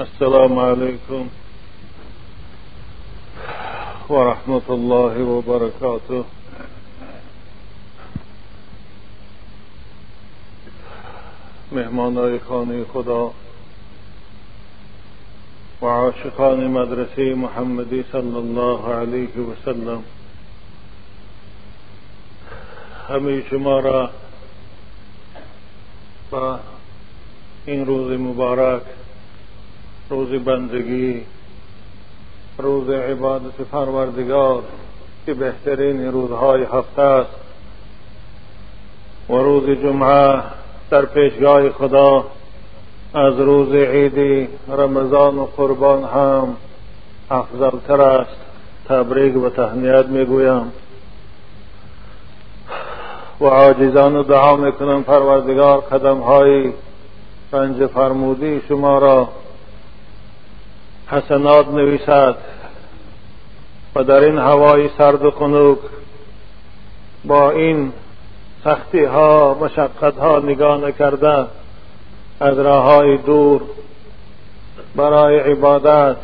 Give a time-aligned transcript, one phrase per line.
[0.00, 1.28] السلام عليكم
[4.08, 6.24] ورحمة الله وبركاته.
[11.72, 13.30] مهمانای خانه خدا
[15.82, 20.02] و عاشقان مدرسه محمدی صلی الله علیه و سلم.
[23.08, 24.10] همه شما را
[26.30, 26.58] با
[27.66, 28.82] این روز مبارک
[30.10, 31.22] روز بندگی
[32.58, 34.62] روز عبادت پروردگار
[35.26, 37.30] که بهترین روزهای هفته است
[39.30, 40.42] و روز جمعه
[40.90, 42.24] در پیشگاه خدا
[43.14, 46.56] از روز عید رمضان و قربان هم
[47.30, 48.36] افضلتر است
[48.88, 50.72] تبریک و تهنیت می‌گویم.
[53.40, 56.72] و عاجزان دعا می‌کنم پروردگار قدم های
[57.52, 59.28] رنج فرمودی شما را
[61.10, 62.36] حسنات نویسد.
[63.96, 65.78] و در این هوای سرد و خنک
[67.24, 67.92] با این
[68.64, 71.46] سختی ها مشقت ها نگاه نکرده
[72.40, 73.62] از راه های دور
[74.96, 76.16] برای عبادت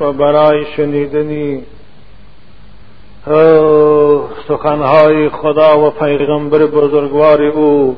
[0.00, 1.62] و برای شنیدنی
[4.48, 7.96] سخنهای خدا و پیغمبر بزرگوار او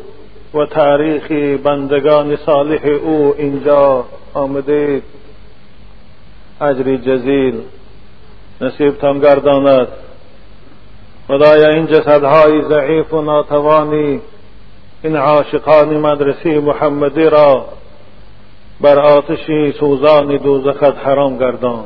[0.54, 1.30] و تاریخ
[1.64, 5.02] بندگان صالح او اینجا آمده
[6.60, 7.60] اجری جزیل
[8.60, 9.88] نصیبتان گرداند.
[11.28, 14.20] خدایا این جسدهای ضعیف و ناتوانی
[15.02, 17.66] این عاشقان مدرسه محمدی را
[18.80, 21.84] بر آتشی سوزان دوزخت حرام گردان.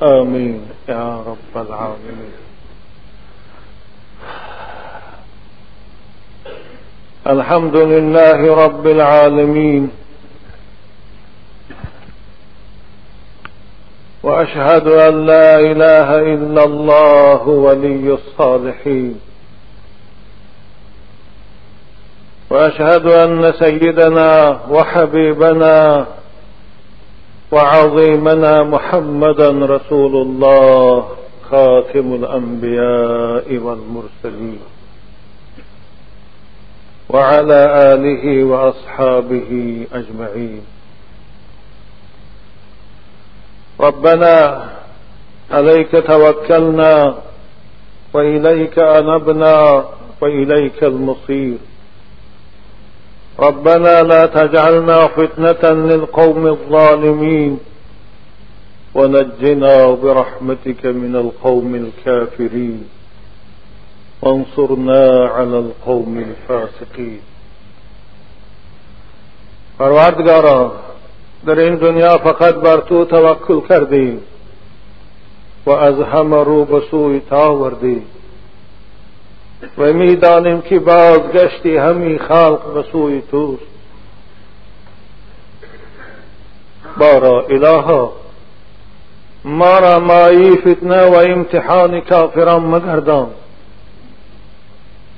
[0.00, 0.60] آمین.
[0.88, 2.32] یا رب العالمین.
[7.26, 9.90] الحمد لله رب العالمين
[14.30, 19.20] وأشهد أن لا إله إلا الله ولي الصالحين.
[22.50, 26.06] وأشهد أن سيدنا وحبيبنا
[27.52, 31.08] وعظيمنا محمدا رسول الله
[31.50, 34.62] خاتم الأنبياء والمرسلين.
[37.08, 37.60] وعلى
[37.94, 39.50] آله وأصحابه
[39.92, 40.62] أجمعين.
[43.80, 44.64] ربنا
[45.50, 47.14] عليك توكلنا
[48.14, 49.84] وإليك أنبنا
[50.20, 51.58] وإليك المصير.
[53.38, 57.58] ربنا لا تجعلنا فتنة للقوم الظالمين
[58.94, 62.84] ونجنا برحمتك من القوم الكافرين.
[64.22, 67.20] وانصرنا على القوم الفاسقين.
[69.78, 70.72] پروردگارا
[71.46, 74.20] در این دنیا فقط بر تو توکل کردیم
[75.66, 78.06] و از همه رو به سوی تا آوردیم
[79.78, 83.62] و می‌دانیم که بازگشتی همی خلق به سوی توست.
[86.98, 88.12] بارا الها
[89.44, 93.30] ما را مایی فتنه و امتحان کافران مگردان.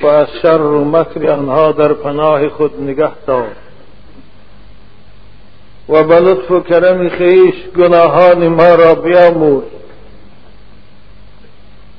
[0.03, 3.49] و از شر و مکر آنها در پناه خود نگه دار.
[5.89, 9.63] و به لطف و کرم خیش گناهان ما را بیاموز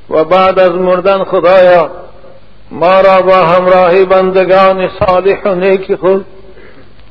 [0.09, 1.91] و بعد از مردن خدایا،
[2.71, 6.25] ما را با همراهی بندگان صالح و نیک خود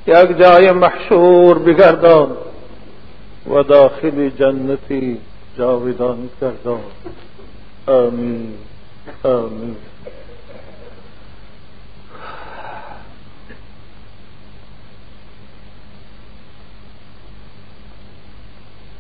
[0.07, 2.37] یک جای محشور بگردان
[3.51, 5.19] و داخل جنتی
[5.59, 6.81] جاودان گردان
[7.87, 8.55] آمین.
[9.25, 9.77] آمین.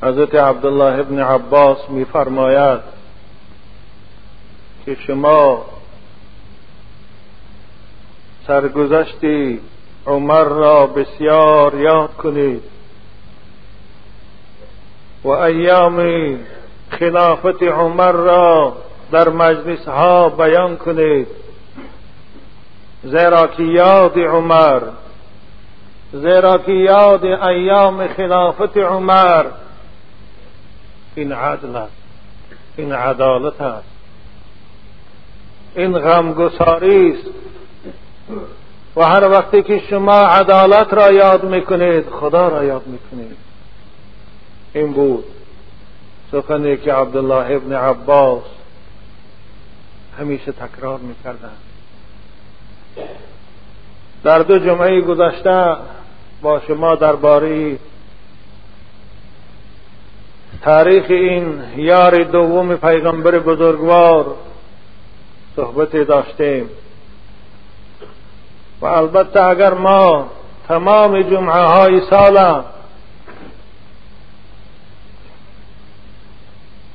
[0.02, 2.80] حضرت عبدالله ابن عباس میفرماید
[4.86, 5.64] که شما
[8.46, 9.60] سرگذشتی
[10.06, 12.62] عمر را بسیار یاد کنید
[15.24, 16.38] و ایام
[16.90, 18.76] خلافت عمر را
[19.12, 21.26] در مجلس ها بیان کنید
[23.04, 24.82] زیرا که یاد عمر
[26.12, 29.44] زیرا که یاد ایام خلافت عمر
[31.14, 31.92] این عدل است
[32.76, 33.88] این عدالت است.
[35.76, 37.28] این غمگساری است.
[38.96, 43.36] و هر وقتی که شما عدالت را یاد می‌کنید خدا را یاد می‌کنید.
[44.74, 45.24] این بود
[46.32, 48.42] سخنی که عبدالله ابن عباس
[50.18, 51.56] همیشه تکرار می‌کردن
[54.24, 55.76] در دو جمعه گذشته
[56.42, 57.78] با شما درباره
[60.64, 64.26] تاریخ این یار دوم پیغمبر بزرگوار
[65.56, 66.68] صحبتی داشتیم.
[68.80, 70.26] و البته اگر ما
[70.68, 72.64] تمام جمعه های سال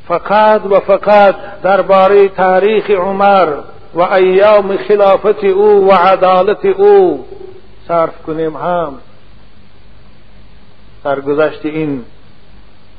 [0.08, 3.54] فقط و فقط درباره تاریخ عمر
[3.94, 7.26] و ایام خلافت او و عدالت او
[7.88, 8.94] صرف کنیم هم.
[11.04, 12.06] سرگذشت این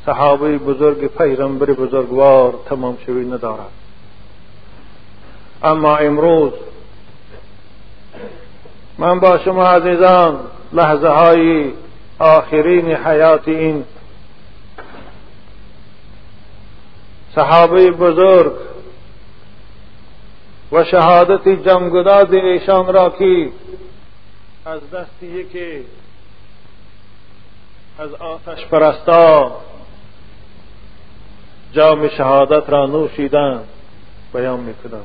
[0.09, 3.71] صحابه بزرگ پیغمبر بزرگوار تمام شوی ندارد.
[5.63, 6.53] اما امروز
[8.99, 10.41] من با شما عزیزان
[10.73, 11.73] لحظه های
[12.19, 13.85] آخرین حیات این
[17.35, 18.53] صحابه بزرگ
[20.73, 23.51] و شهادت جمگداز ایشان را که
[24.67, 25.85] از دست یکی
[27.99, 29.53] از آتش پرستا
[31.73, 33.61] جام شهادت را نوشیدن.
[34.35, 35.03] بیان می‌کنم.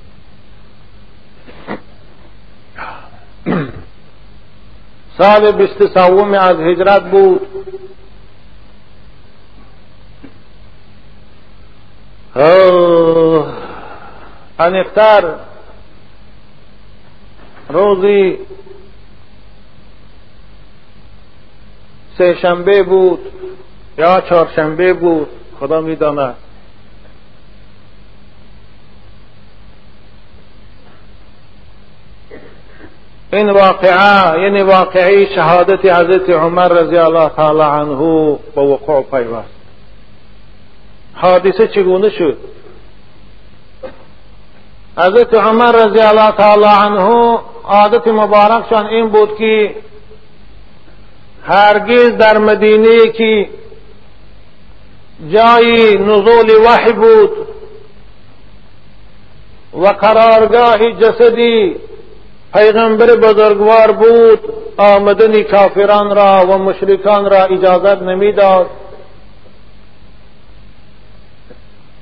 [5.17, 7.47] سال بیست سوم از هجرت بود.
[14.59, 15.35] انفتر
[17.69, 18.37] روزی
[22.17, 23.19] سه شنبه بود
[23.97, 25.27] یا چهارشنبه بود.
[25.59, 26.35] خدا می‌داند.
[33.33, 37.97] این واقعه یعنی واقعی شهادت حضرت عمر رضی الله تعالی عنه
[38.55, 39.53] به وقوع پیوست.
[41.13, 42.37] حادثه چگونه شد؟
[44.97, 49.75] حضرت عمر رضی الله تعالی عنه عادت مبارکشان این بود که
[51.43, 53.49] هرگز در مدینه که
[55.31, 57.31] جای نزول وحی بود
[59.73, 61.75] و قرارگاه جسدی
[62.53, 64.39] پیغمبر بزرگوار بود.
[64.77, 68.69] آمدن کافران را و مشرکان را اجازت نمی‌داد.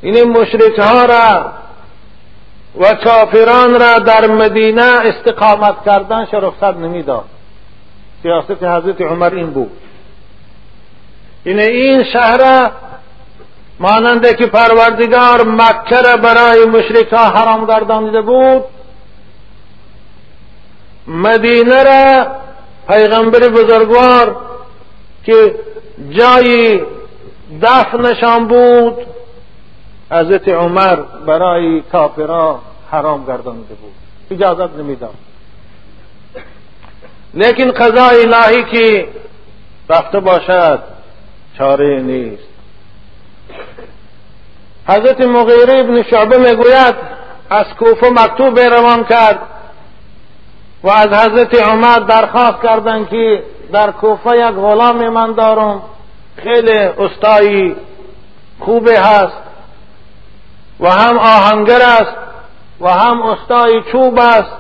[0.01, 1.51] این مشرک ها را
[2.79, 7.25] و کافران را در مدینه استقامت کردن رخصت نمی‌داد.
[8.23, 9.71] سیاست حضرت عمر این بود.
[11.43, 12.71] این این شهر
[13.79, 18.63] ماننده که پروردگار مکه را برای مشرکا حرام گردانیده بود.
[21.07, 22.27] مدینه را
[22.87, 24.35] پیغمبر بزرگوار
[25.23, 25.55] که
[26.09, 26.81] جایی
[27.61, 29.05] دفنشان بود
[30.11, 30.95] حضرت عمر
[31.25, 32.59] برای کافرا
[32.91, 33.93] حرام گردانده بود.
[34.31, 35.13] اجازت نمی‌داد
[37.33, 39.07] لیکن قضای الهی که
[39.89, 40.83] رفته باشد
[41.57, 42.43] چاره نیست.
[44.87, 46.95] حضرت مغیره ابن شعبه می‌گوید
[47.49, 49.39] از کوفه مکتوب روان کرد.
[50.83, 55.81] و از حضرت عمر درخواست کردند که در کوفه یک غلام من دارم.
[56.43, 57.75] خیلی استایی
[58.59, 59.37] خوبه هست
[60.79, 62.15] و هم آهنگر است
[62.81, 64.51] و هم استای چوب است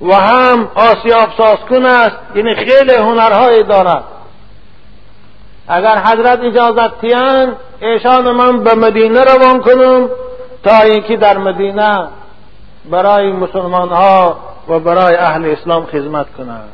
[0.00, 2.16] و هم آسیاب سازکن است.
[2.34, 4.04] یعنی خیلی هنرهایی دارد.
[5.68, 10.08] اگر حضرت اجازت تیان ایشان من به مدینه روان کنم
[10.64, 12.08] تا اینکه در مدینه
[12.90, 14.36] برای مسلمان ها
[14.68, 16.72] و برای اهل اسلام خدمت کنند.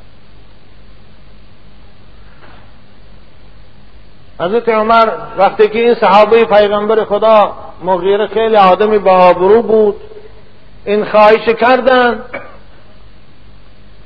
[4.41, 5.09] حضرت عمر
[5.39, 10.01] وقتی که این صحابه پیغمبر خدا مغیره خیلی آدمی با آبرو بود
[10.85, 12.25] این خواهش کردن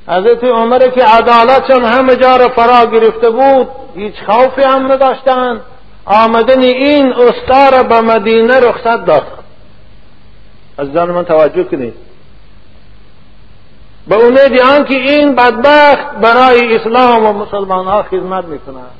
[0.08, 5.60] حضرت عمر که عدالتشان همه جا را فرا گرفته بود هیچ خوفی هم نداشتن
[6.04, 9.26] آمدن این استار به مدینه رخصت داد.
[10.78, 12.05] از من توجه کنید.
[14.08, 18.90] به امید که این بدبخت برای اسلام و مسلمان ها خدمت می‌کنند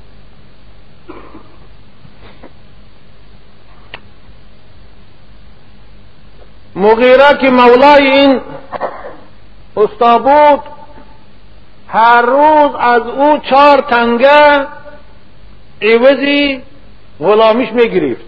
[6.77, 8.41] مغیره که مولای این
[9.77, 10.61] استا بود
[11.89, 14.67] هر روز از او چهار تنگه
[15.83, 16.63] عوضی
[17.21, 18.25] غلامیش می‌گرفت.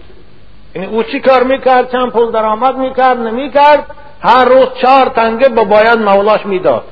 [0.75, 3.95] یعنی او چی کار می‌کرد؟ چند پول درآمد می‌کرد؟ نمی‌کرد.
[4.21, 6.83] هر روز چهار تنگه به باید مولاش می‌داد.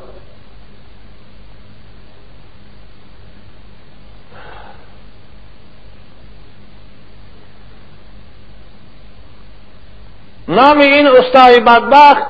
[10.48, 12.28] نام این استای بدبخت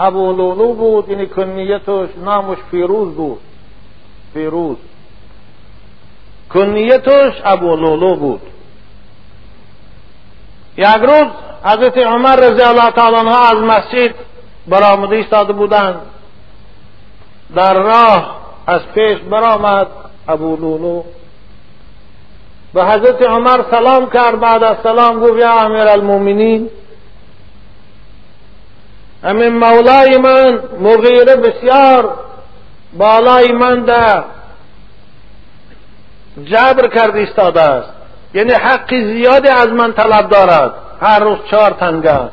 [0.00, 3.40] ابو لولو بود یعنی کنیتش نامش فیروز بود.
[4.34, 4.76] فیروز.
[6.52, 8.40] کنیتش ابو لولو بود.
[10.76, 11.26] یک روز
[11.64, 14.14] حضرت عمر رضی الله تعالی عنه از مسجد
[14.66, 16.00] برآمده ایستاده بودند.
[17.54, 19.86] در راه از پیش برآمد
[20.28, 21.02] ابو لولو.
[22.74, 26.70] به حضرت عمر سلام کرد بعد از سلام گفت یا امیر المومنین
[29.24, 32.18] همین مولای من مغیره بسیار
[32.92, 34.24] بالای من ده
[36.44, 37.88] جبر کرد ایستاده است.
[38.34, 40.74] یعنی حقی زیادی از من طلب دارد.
[41.02, 42.30] هر روز چهار تنگه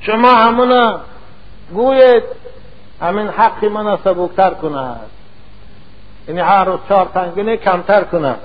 [0.00, 1.00] شما همون
[1.74, 2.22] گوید
[3.00, 5.10] همین حقی من سبکتر کند
[6.28, 8.38] یعنی هر روز چهار تنگه کمتر کند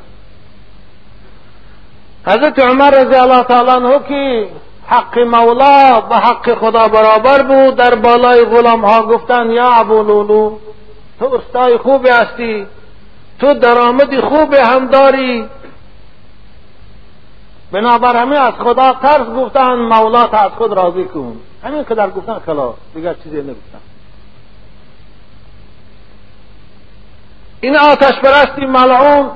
[2.28, 4.50] حضرت عمر رضی الله تعالی عنه که
[4.88, 10.58] حق مولا به حق خدا برابر بود در بالای غلام ها گفتن یا ابو لولو
[11.20, 12.68] تو استای خوبی هستی
[13.40, 15.50] تو درآمدی خوب هم داری
[17.76, 21.38] بنابر همین از خدا ترس گفتن مولا تا از خود راضی کن.
[21.64, 23.80] همین که در گفتن خلاص دیگر چیزی نگفتن.
[27.62, 29.30] این آتش پرستی ملعون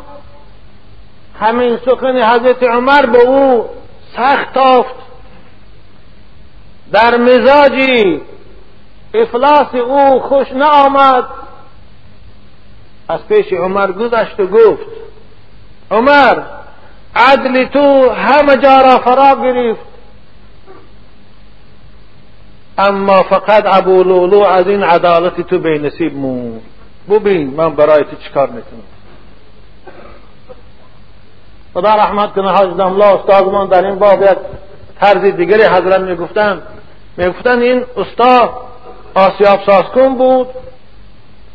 [1.39, 3.69] همین سخن حضرت عمر به او
[4.15, 4.95] سخت تافت.
[6.91, 8.21] در مزاجی
[9.13, 11.23] افلاس او خوش نآمد.
[13.07, 14.87] از پیش عمر گذشت و گفت
[15.91, 16.58] عمر
[17.15, 19.89] عدل تو همه جا را فرا گرفت.
[22.77, 26.61] اما فقط ابو لولو از این عدالت تو به نصیب مون
[27.09, 28.83] ببین من برای تو چیکار می‌کنم؟
[31.73, 34.37] خدا رحمت کنه حاج دملا استادمان در این باب یک
[34.99, 36.61] طرز دیگری حضرت می‌گفتن.
[37.17, 38.49] می‌گفتن این استاد
[39.15, 40.47] آسیاب ساسکون بود.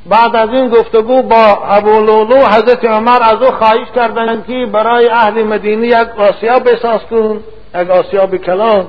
[0.06, 5.08] بعد از این گفتگو با ابو لولو حضرت عمر از او خواهش کردند که برای
[5.08, 7.40] اهل مدینه یک آسیاب بساز کن
[7.74, 8.86] یک آسیاب کلان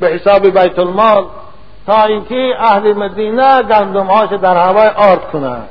[0.00, 1.24] به حساب بیت المال
[1.86, 5.68] تا اینکه اهل مدینه گندمهاش در هوای آرد کنند.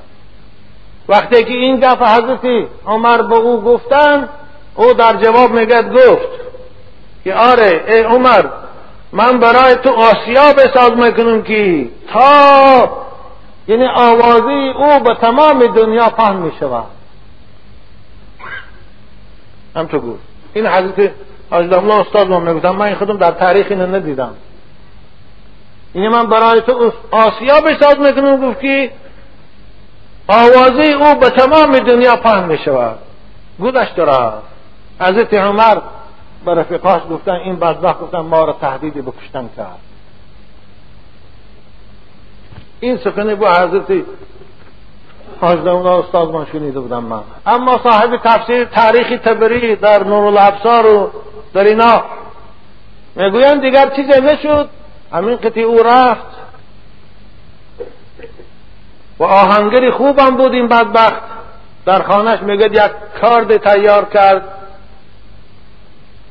[1.10, 4.30] وقتی که این گفت حضرت عمر به او گفتن
[4.76, 6.30] او در جواب میگد گفت
[7.24, 8.46] که آره ای عمر
[9.12, 13.06] من برای تو آسیاب بساز می‌کنم که تا
[13.68, 16.86] یعنی آوازی او به تمام دنیا پهن می شود.
[19.76, 20.24] هم تو گفت.
[20.54, 21.12] این حضرت
[21.52, 24.36] الله استاد من می‌گفتم من این خودم در تاریخ اینو ندیدم.
[25.94, 28.50] این من برای تو آسیا بساز می‌کنم.
[28.50, 28.92] گفت که
[30.28, 33.00] آوازی او به تمام دنیا پهن می شود.
[33.62, 34.34] گذشت را
[35.00, 35.78] حضرت عمر
[36.46, 39.80] به رفیقاش گفتن این بدبخت گفتن ما را تهدید بکشتن کرد.
[42.86, 44.04] این سخن با حضرت
[45.42, 47.22] حاج استاد من شنیده بودم من.
[47.46, 51.12] اما صاحب تفسیر تاریخ تبری در نور الابصار و
[51.54, 52.04] در اینا
[53.16, 54.70] می‌گویند دیگر چیزی نشد.
[55.12, 56.36] همین قطعی او رفت
[59.20, 61.22] و آهنگری خوبم بود این بدبخت.
[61.86, 64.44] در خانهش میگه یک کارد تیار کرد.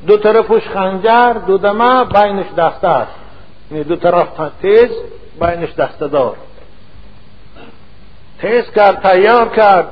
[0.07, 3.11] دو طرفش خنجر دو دمه بینش دسته است
[3.71, 4.27] یعنی دو طرف
[4.61, 4.89] تیز
[5.41, 6.35] بینش دسته دار
[8.45, 9.87] تیز کرد تیار کرد.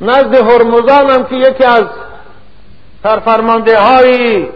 [0.00, 1.84] نزد هرمزان هم که یکی از
[3.02, 4.46] سرفرمانده های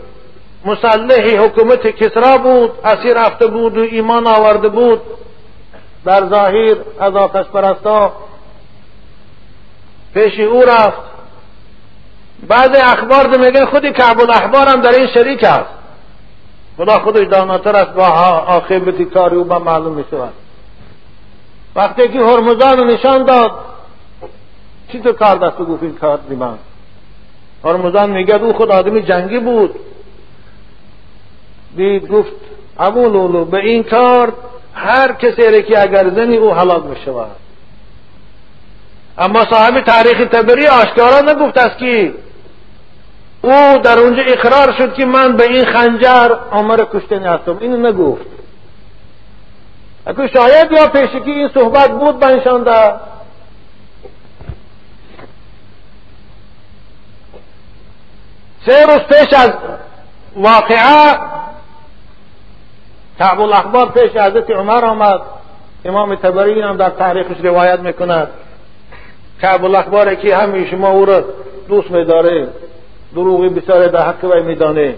[0.64, 5.00] مسلح حکومت کسرا بود اسیر رفته بود و ایمان آورده بود.
[6.04, 8.12] در ظاهر از آتش پرستا
[10.14, 11.00] پیش او رفت.
[12.48, 15.70] بعد اخبار میگه خودی کعب الاحبار هم در این شریک است
[16.76, 18.06] خدا خودش داناتر است با
[18.46, 20.32] آخبتی کاری او با معلوم می شود
[21.76, 23.50] وقتی که هرمزان نشان داد
[24.92, 26.58] چی تو کار دست گفت این کار من؟
[27.64, 29.74] هرمزان میگه او خود آدمی جنگی بود.
[31.76, 32.32] دید گفت
[32.78, 34.32] ابو لولو به این کار
[34.74, 37.30] هر کسی که اگر زنی او حلاک می شود
[39.18, 42.14] اما صاحب تاریخ تبری آشکارا نگفت است که
[43.42, 48.35] او در اونجا اقرار شد که من به این خنجر عمر کشتنی هستم اینو نگفت.
[50.06, 52.94] اگه شاید یا پیشکی این صحبت بود بنشانده
[58.66, 59.50] سه روز پیش از
[60.36, 61.18] واقعه
[63.18, 65.20] کعب الاخبار پیش حضرت عمر آمد.
[65.84, 68.28] امام تبری هم در تاریخش روایت می‌کند.
[69.42, 71.24] کعب الاخبار که همین شما او را
[71.68, 72.48] دوست میداره
[73.14, 74.94] دروغی بسیار در حق وی میدانه.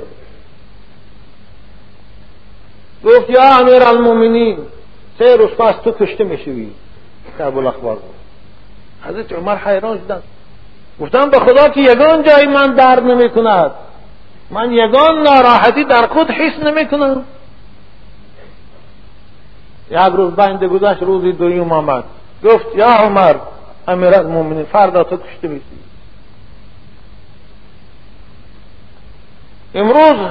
[3.04, 4.58] گفت یا امیر المومنین
[5.18, 6.70] سه روز پس تو کشته می‌شوی.
[7.38, 8.14] کعب الاخبار بود
[9.04, 10.22] حضرت عمر حیران شدن.
[11.00, 13.70] گفتم به خدا که یگان جای من درد نمی کند
[14.50, 17.24] من یگان ناراحتی در خود حس نمی کنم
[19.90, 22.04] یک روز بنده گذشت روزی دویم آمد
[22.44, 23.36] گفت یا عمر
[23.88, 25.64] امیر المومنین فردا تو کشته میسی
[29.74, 30.28] امروز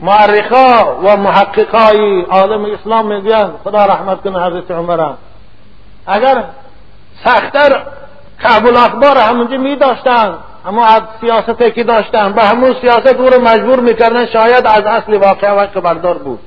[0.00, 5.12] معرخا و محققای عالم اسلام میگن خدا رحمت کنه حضرت عمر
[6.06, 6.44] اگر
[7.24, 7.82] سختتر
[8.42, 13.40] کعب الاخبار همونجا می داشتن اما از سیاستی که داشتن به همون سیاست او رو
[13.40, 16.40] مجبور می‌کردن شاید از اصل واقعه و خبردار بود.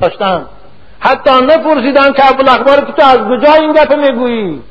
[0.00, 0.46] داشتن.
[1.04, 4.62] حتی نپرسیدن که اخبار که تو از کجا این گپ می‌گویی؟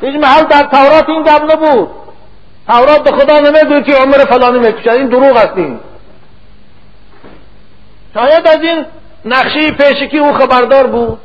[0.00, 1.88] هیچ محل در تورات این گپ نبود.
[2.66, 5.80] تورات به خدا نمی‌گوید که عمر فلانی می‌کشد این دروغ است
[8.14, 8.84] شاید از این
[9.24, 11.18] نقشه پیشکی او خبردار بود.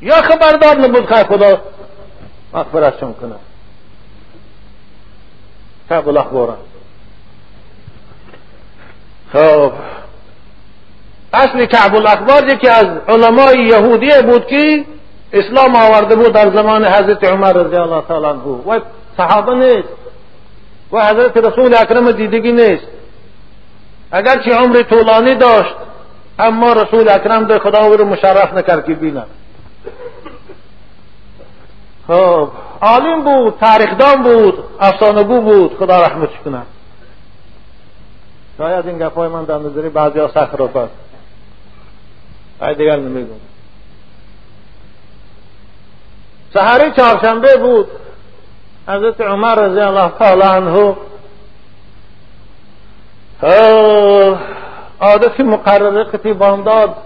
[0.00, 1.60] یا خبردار نبود که خدا
[2.54, 3.34] مغفرتشون کنه.
[5.88, 6.56] کعب الاخبار.
[9.32, 9.72] خب.
[11.38, 14.84] اصل کعب الاخبار یکی از علمای یهودی بود که
[15.32, 18.42] اسلام آورده بود در زمان حضرت عمر رضی الله تعالی عنه.
[18.42, 18.80] و
[19.16, 19.88] صحابه نیست.
[20.92, 22.86] و حضرت رسول اکرم دیدگی نیست.
[24.12, 25.74] اگرچه عمر طولانی داشت
[26.38, 29.22] اما رسول اکرم به خدا رو مشرف نکرد که بینه.
[32.06, 32.48] خب
[32.80, 36.62] عالم بود تاریخدان بود افسانگو بود خدا رحمتش کنه.
[38.58, 40.54] شاید این گفای من در نظری بعضی ها سخت
[42.62, 43.28] ای دیگر نمیگم
[46.54, 47.86] سهری چهارشنبه بود
[48.88, 50.96] حضرت عمر رضی الله تعالی عنه
[55.00, 56.96] عادت مقرره که بامداد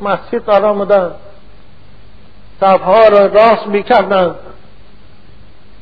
[0.00, 1.10] مسجد قرار آمدن
[2.60, 4.34] صفها را راست می‌کردند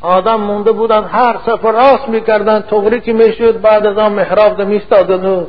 [0.00, 5.26] آدم مونده بودن هر سفر راست می‌کردن تغری که می‌شد بعد از آن محراب میستادن
[5.26, 5.44] و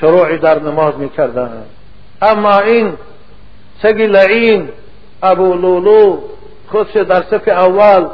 [0.00, 1.64] شروعی در نماز می‌کردن
[2.22, 2.92] اما این
[3.82, 4.68] سگی لعین
[5.22, 6.18] ابو لولو
[6.70, 8.06] خودش در صف اول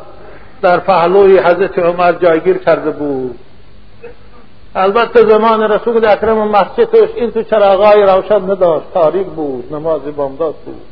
[0.63, 3.39] در پهلوی حضرت عمر جایگیر کرده بود.
[4.75, 10.83] البته زمان رسول اکرم مسجدش این تو چراغای روشن نداشت تاریک بود نماز بامداد بود.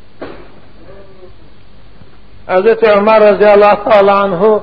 [2.47, 4.61] حضرت عمر رضی الله تعالی عنه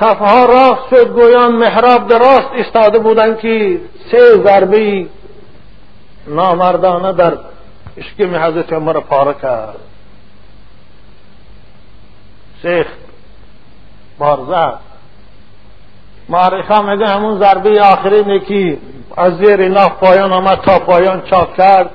[0.00, 3.80] صفها راست شد گویان محراب راست استاده بودند که
[4.10, 5.06] سه ضربه
[6.28, 7.38] نامردانه در
[7.96, 9.76] اشکم حضرت عمر پاره کرد
[12.62, 12.86] شیخ
[14.18, 14.72] بارزه
[16.28, 18.78] معرخه میگه همون ضربه آخری نکی
[19.16, 21.90] از زیر ناف پایان آمد تا پایان چاک کرد.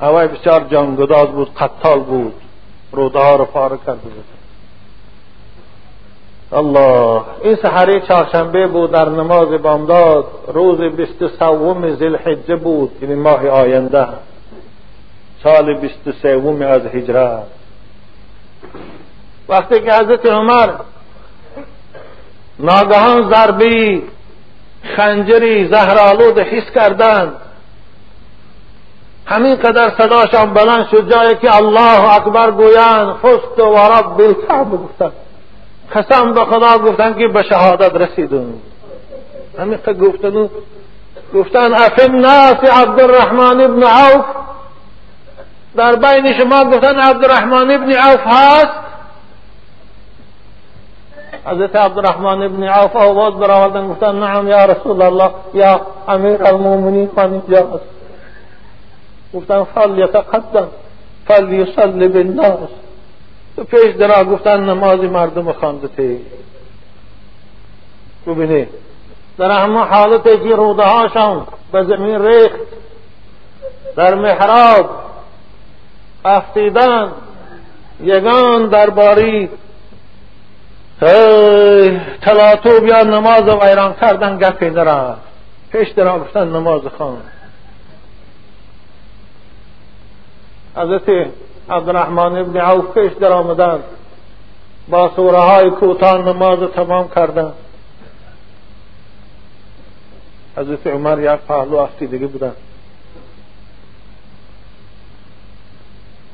[0.00, 2.34] هوای بسیار جانگداز بود قتال بود.
[2.92, 4.24] روده ها رو پاره کرده بود.
[6.52, 7.22] الله.
[7.42, 14.06] این سحری چهارشنبه بود در نماز بامداد روز بیست سوم زلحجه بود یعنی ماه آینده.
[15.42, 17.46] سال بیست سوم از هجرت
[19.48, 20.70] وقتی که حضرت عمر
[22.58, 24.02] ناگهان ضربی
[24.96, 27.32] خنجری زهرالود حس کردند
[29.26, 35.12] همین قدر صداشان بلند شد جایی که الله اکبر گویند فست و رب الکعبه گفتند.
[35.94, 38.54] قسم به خدا گفتن که به شهادت رسیدن
[39.58, 40.50] همین گفتن
[41.34, 44.24] گفتن افم ناس عبدالرحمن ابن عوف؟
[45.76, 48.90] در بین شما گفتن عبدالرحمن ابن عوف هست؟
[51.46, 57.32] حضرت عبدالرحمن ابن عوف آواز برآوردن گفتن نعم یا رسول الله یا امیر المؤمنین من
[57.32, 57.80] اینجا
[59.34, 60.68] گفتن فل یتقدم
[61.26, 61.66] فل
[63.60, 66.20] بالناس پیش درا گفتن نماز مردم خانده
[68.26, 68.68] ببینید
[69.38, 72.58] در همه حالتی که روده هاشان به زمین ریخت.
[73.96, 74.90] در محراب
[76.24, 77.12] افتیدن.
[78.00, 79.48] یگان درباری.
[82.22, 85.20] تلاتوب یا نماز و ایران کردن گپی نرفت
[85.72, 87.18] پیش درا گفتن نماز خان
[90.76, 91.30] حضرت
[91.70, 93.84] عبدالرحمن ابن عوف پیش در آمدند.
[94.88, 97.52] با سوره های کوتاه نماز تمام کردند.
[100.56, 102.56] حضرت عمر یک پهلو دیگه بودند.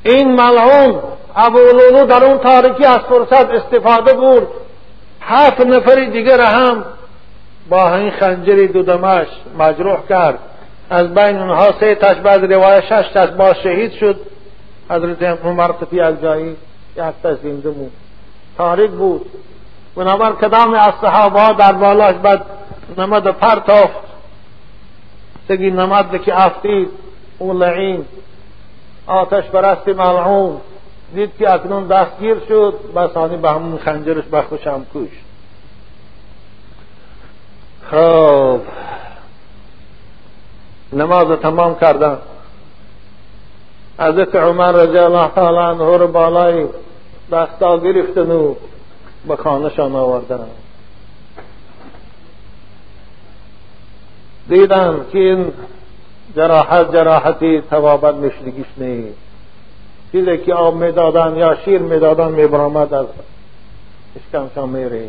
[0.02, 1.02] این ملعون
[1.36, 4.48] ابو لولو در اون تاریکی از فرصت استفاده بود
[5.20, 6.84] هفت نفری دیگر هم
[7.68, 9.26] با این خنجری دو دمش
[9.58, 10.38] مجروح کرد.
[10.90, 14.20] از بین اونها سه تاش بعد روایت شش تاش با شهید شد.
[14.90, 16.56] حضرت عمر تفی از جایی
[16.96, 17.92] یک تاش زنده بود
[18.56, 19.30] تاریک بود.
[19.96, 22.42] بنابر کدام از صحابه در بالاش بعد
[22.98, 24.06] نمد پرتافت
[25.48, 26.88] سگی نمد که افتید.
[27.38, 28.04] او لعین.
[29.06, 30.60] آتش برست ملعون.
[31.14, 32.74] دید که اکنون دستگیر شد.
[32.96, 35.08] بسانی به همون خنجرش بخوشم کش
[37.90, 38.60] خب.
[40.92, 42.18] نماز تمام کردن.
[43.98, 46.66] حضرت عمر رضی الله تعالی عنه رو بالای
[47.32, 48.54] دستا گرفتن و
[49.28, 50.46] به خانهشان آوردن.
[54.48, 55.52] دیدن که این
[56.36, 59.18] جراحت جراحتی توابت مشدگیش نیست.
[60.12, 63.06] چیزی که آب می‌دادن یا شیر می‌دادن میبرامد از
[64.16, 65.08] اشکمشان میره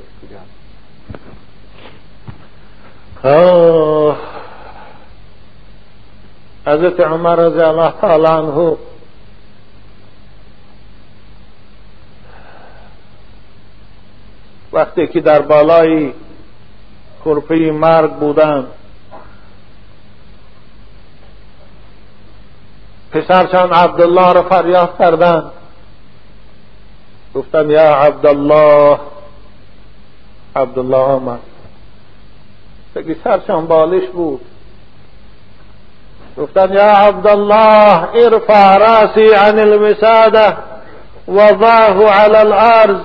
[6.67, 8.77] حضرت عمر رضی الله تعالی عنه
[14.73, 16.13] وقتی که در بالای
[17.25, 18.67] کرپی مرگ بودند
[23.11, 25.51] پسرشان عبدالله را فریاد کردند.
[27.35, 28.99] گفتم یا عبدالله
[30.55, 31.39] عبدالله آمد.
[33.23, 34.41] سرشان بالش بود.
[36.37, 40.57] گفتن یا عبدالله ارفع راسی عن المسادة
[41.27, 43.01] وضعه على الأرض.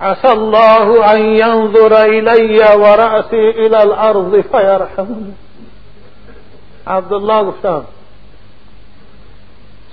[0.00, 5.32] عسى الله أن ينظر إلي ورأسي إلى الأرض فيرحمني.
[6.86, 7.84] عبدالله گفتم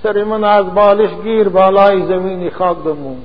[0.02, 2.50] سر من از بالش گیر بالای زمینی
[2.84, 3.22] بمون.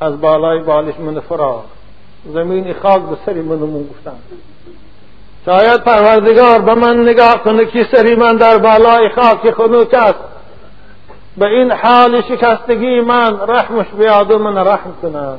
[0.00, 1.64] از بالای بالش من فرا
[2.24, 4.16] زمینی خاک به سری من گفتن.
[5.46, 10.18] شاید پروردگار به من نگاه کنه که سری من در بالای خاک خنوک است
[11.36, 15.34] به این حال شکستگی من رحمش بیاد و من رحم کنه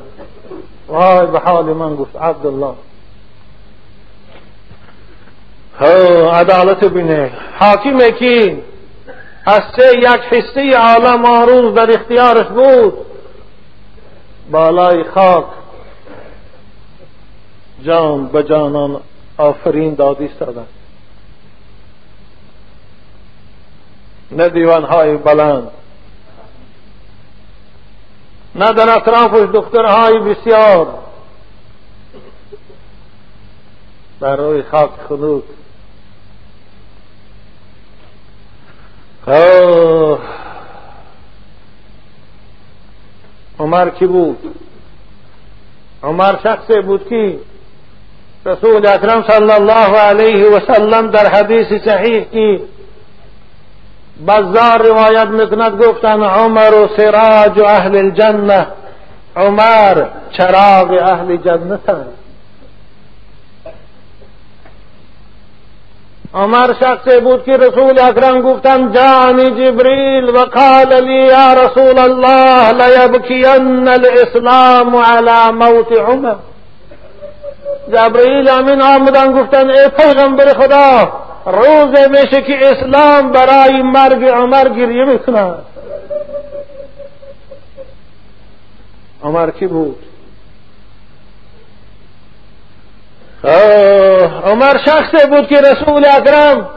[0.88, 2.74] وای به حال من گفت عبدالله.
[6.32, 7.32] عدالت بینه.
[7.60, 8.58] حاکمه که
[9.46, 12.94] از سه یک حصه عالم آروز در اختیارش بود.
[14.52, 15.46] بالای خاک
[17.84, 19.02] جان به جانان
[19.38, 20.66] آفرین دادی سادن
[24.32, 25.72] نه دیوانهای بلند
[28.56, 30.88] نه در اطرافش دخترهای بسیار.
[34.20, 35.44] در روی خاک خلوط
[43.60, 44.56] عمر کی بود؟
[46.04, 47.40] عمر شخصی بود که
[48.46, 52.60] رسول اکرم صلی الله علیه و سلم در حدیث صحیح که
[54.28, 58.68] بزار روایت میکند گفتن عمر و سراج و اهل الجنه
[59.36, 60.06] عمر
[60.38, 61.80] چراغ اهل جنت
[66.34, 72.72] عمر شخص بود که رسول اکرم گفتن جانی جبریل و قال لی یا رسول الله
[72.72, 76.36] لیبکین الاسلام على موت عمر۔
[77.90, 81.12] جبرئیل امین آمدن گفتن ای پیغمبر خدا
[81.46, 85.54] روز میشه که اسلام برای مرگ عمر گریه می‌کنه
[89.24, 90.00] عمر کی بود؟
[94.46, 96.70] عمر شخصی بود که رسول اکرم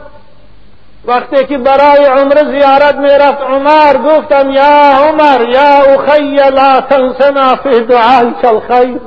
[1.05, 7.79] وقتی که برای عمر زیارت می‌رفت عمر گفتم یا عمر یا اخی لا تنسنا فی
[7.79, 8.99] دعایک الخیر.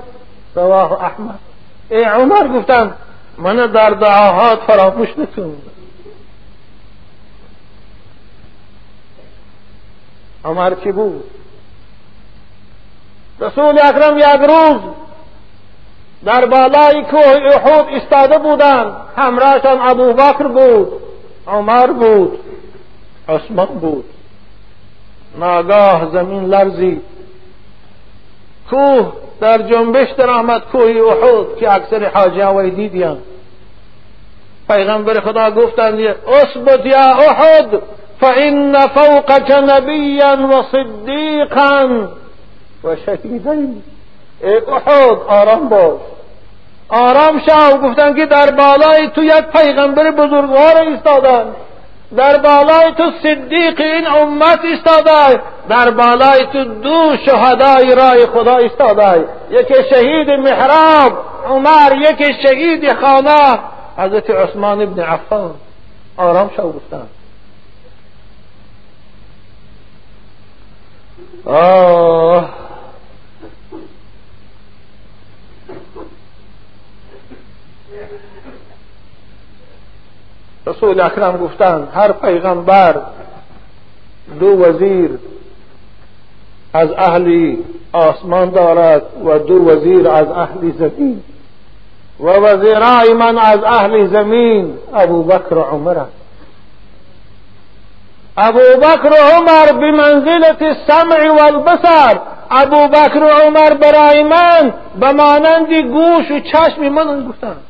[0.55, 1.48] رواه احمد.
[1.91, 2.95] ای عمر گفتم
[3.39, 5.57] من در دعاهات فراموش نکن.
[10.45, 11.25] عمر کی بود؟
[13.41, 14.81] رسول اکرم یک روز
[16.25, 18.97] در بالای کوه احود استاده بودند.
[19.17, 20.93] همراهشان ابو بکر بود
[21.47, 22.39] عمر بود
[23.29, 24.05] عثمان بود.
[25.39, 27.01] ناگاه زمین لرزی
[28.71, 33.19] کوه در جنبش در آمد کوه احود که اکثر حاجی وی دیدیان.
[34.69, 37.83] پیغمبر خدا گفتند اثبت یا احد
[38.21, 42.07] فان فوقك نبیا و صدیقا.
[42.85, 43.83] و شهیدین
[44.43, 46.01] ای احد آرام باش.
[46.89, 51.55] آرام شو گفتن که در بالای تو یک پیغمبر بزرگوار ایستادن
[52.17, 59.29] در بالای تو صدیق این امت ایستاده در بالای تو دو شهدای رای خدا ایستاده
[59.51, 61.13] یکی شهید محراب
[61.49, 63.59] عمر یکی شهید خانه.
[63.97, 65.55] حضرت عثمان ابن عفان.
[66.17, 67.07] آرام شو گفتن
[71.47, 72.49] آه.
[80.69, 82.95] رسول اکرم گفتند هر پیغمبر
[84.41, 85.11] دو وزیر
[86.73, 91.23] از اهلی آسمان دارد و دو وزیر از اهل زمین
[92.21, 96.13] و وزیرای من از اهل زمین ابو بکر و عمر است.
[98.37, 102.19] ابو بکر و عمر بمنزلت السمع والبصر
[102.51, 107.65] ابو بکر و عمر برای من به مانند گوش و چشم من گفتند.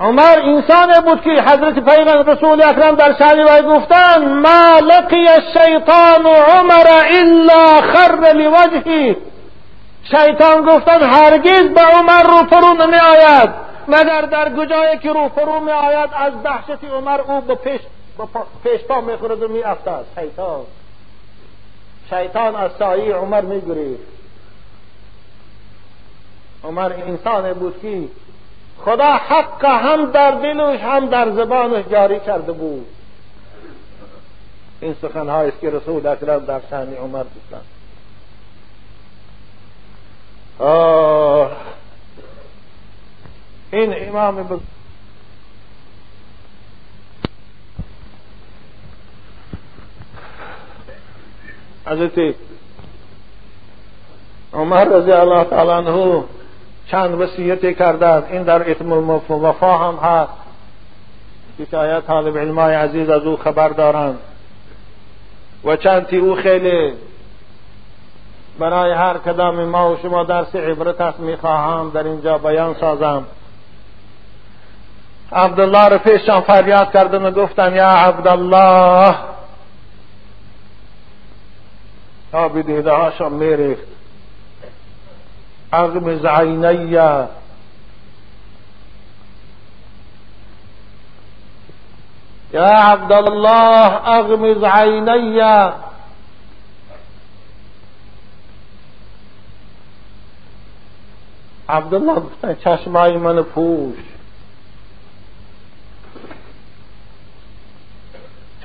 [0.00, 6.26] عمر انسان بود که حضرت پیغمبر رسول اکرم در شأن وی گفتند ما لقی الشیطان
[6.26, 9.16] عمر الا خر لوجهی.
[10.02, 13.50] شیطان گفتند هرگز به عمر رو فرو نمی آید
[13.88, 17.80] مگر در گجایی که رو فرو می آید از دهشت عمر او به پیش
[18.64, 20.60] پیش پا می خورد و می افتاد شیطان.
[22.10, 24.02] شیطان از سایه عمر می گریفت
[26.64, 28.08] عمر انسان بود که
[28.84, 32.86] خدا حق هم در دلش هم در زبانش جاری کرده بود.
[34.80, 37.64] این سخنهایی است که رسول اکرم در شأن عمر گفتند.
[43.72, 44.58] این امام بز...
[51.86, 52.34] حضرت
[54.52, 56.24] عمر رضی الله تعالی عنه
[56.90, 58.24] چند وصیتی کردند.
[58.30, 60.32] این در اسم الوفا هم هست.
[61.58, 64.18] که طالب علمای عزیز از او خبر دارند.
[65.64, 66.92] و چندی او خیلی
[68.58, 73.24] برای هر کدام ما و شما درس عبرت است می‌خواهم در اینجا بیان سازم.
[75.32, 79.14] عبدالله رفیشان فریاد کردن و گفتن یا عبدالله!
[82.32, 83.97] تا به دیده هاشان میریخت.
[85.72, 87.10] اغمز عینیا
[92.52, 95.56] یا عبد اللہ اغمز عینیا
[101.68, 104.17] عبداللہ چشمائی منفوش.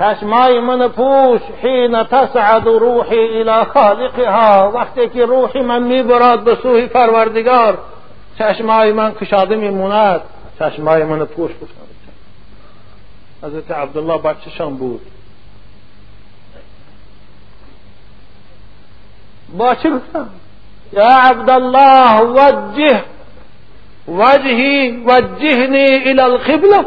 [0.04, 4.72] چشمای من پوش حین تسعد روحی إلى خالقها.
[4.72, 7.78] وقتی که روحی من میبراد به سوی پروردگار
[8.40, 10.22] چشمای من کشاده میموند.
[10.60, 11.84] چشمای من پوش گفتم.
[13.44, 15.02] حضرت عبدالله بچهشان بود؟
[19.58, 20.30] با چه گفتم؟
[20.94, 23.02] یا عبدالله وجه
[24.08, 26.86] وجهی وجهنی إلى القبلة.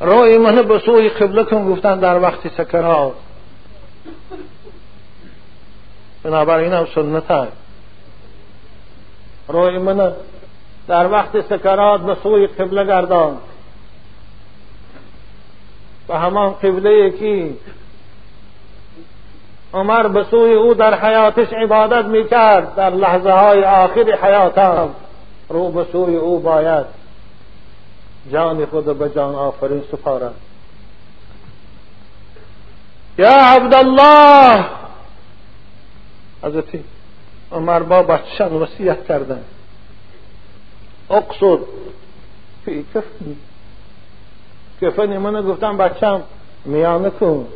[0.00, 1.10] روی من به سوی
[1.50, 3.12] کن گفتن در وقت سکرات
[6.22, 7.52] بنابراین هم سنت هست
[9.48, 10.12] روی من
[10.88, 13.36] در وقت سکرات به سوی قبله گردان.
[16.08, 17.56] و همان قبله یکی.
[19.74, 24.88] عمر به سوی او در حیاتش عبادت می‌کرد در لحظه های آخر حیاتم.
[25.48, 27.03] رو به سوی او باید.
[28.32, 30.34] جان خود به جان آفرین سپارد
[33.18, 34.64] یا عبدالله!
[36.42, 36.64] حضرت
[37.52, 39.40] عمر با بچشان وسیعت کردن.
[41.10, 41.58] اقصد.
[42.64, 43.36] فی کفنی
[44.82, 46.22] کفنی من گفتم بچم
[46.64, 47.46] میانه کن.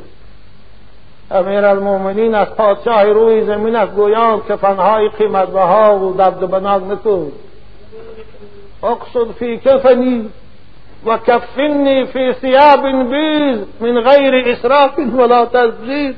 [1.30, 7.32] امیر المومنین از پادشاه روی زمین از گویان کفنهای قیمت بها و دبدبناک نکن.
[8.82, 10.30] اقصد فی کفنی.
[11.06, 16.12] وكفني في ثياب بيض من غير إسراف ولا تبذير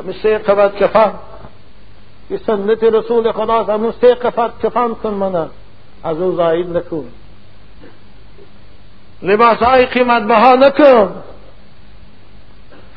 [0.00, 0.26] ہم اس
[0.78, 1.10] كفان.
[2.28, 5.46] في سنة رسول خلاص ہم اس سے کفا منا.
[6.04, 7.08] أزو زائد نکون
[9.22, 11.20] لباسائی قیمت بہا نکون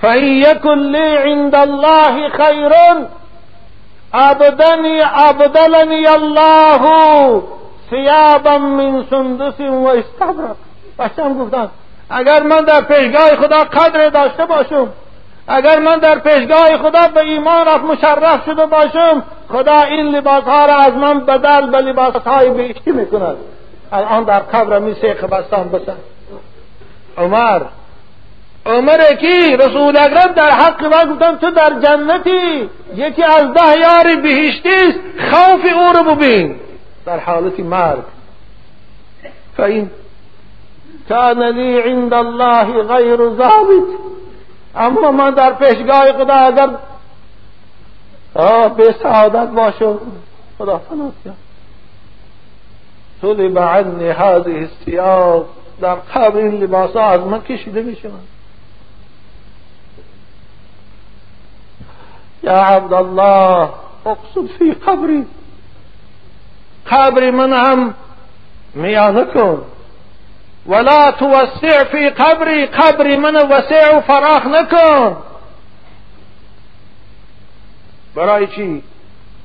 [0.01, 2.73] فَإِن يَكُن لِّي عِندَ اللَّهِ خَيْرٌ.
[4.13, 6.83] أَبْدَنِي أَبْدَلَنِي اللَّهُ.
[7.89, 10.55] ثیابا من سندس و استبرق
[10.99, 11.69] بچم گفتن
[12.09, 14.87] اگر من در پیشگاه خدا قدر داشته باشم
[15.47, 20.65] اگر من در پیشگاه خدا به ایمان رفت مشرف شده باشم خدا این لباس ها
[20.65, 23.37] را از من بدل به لباس های بهشتی می‌کند.
[23.91, 25.97] الان در قبر می سیخ بستان بسن.
[27.17, 27.61] عمر
[28.65, 34.21] عمر کی؟ رسول اکرم در حق من گفتم تو در جنتی یکی از ده یار
[34.21, 36.55] بهشتی است خوف او رو ببین.
[37.07, 38.03] در حالت مرگ.
[39.57, 39.89] فاین
[41.09, 43.83] کان لی عند الله غیر ذلك
[44.75, 46.69] اما من در پیشگاه خدا اگر
[48.67, 49.93] به سعادت باشه
[50.57, 51.11] خدا فنا
[53.21, 55.45] طلب عنی هذه الثياب
[55.81, 58.09] در قبر این لباس ها از من کشیده میشه.
[62.43, 63.69] یا عبدالله
[64.05, 65.25] اقصد فی قبری.
[66.91, 67.93] قبر من هم
[68.73, 69.61] میانه کن.
[70.67, 75.17] ولا توسع فی قبری قبر من وسع و فراخ نکن.
[78.15, 78.83] برای چی؟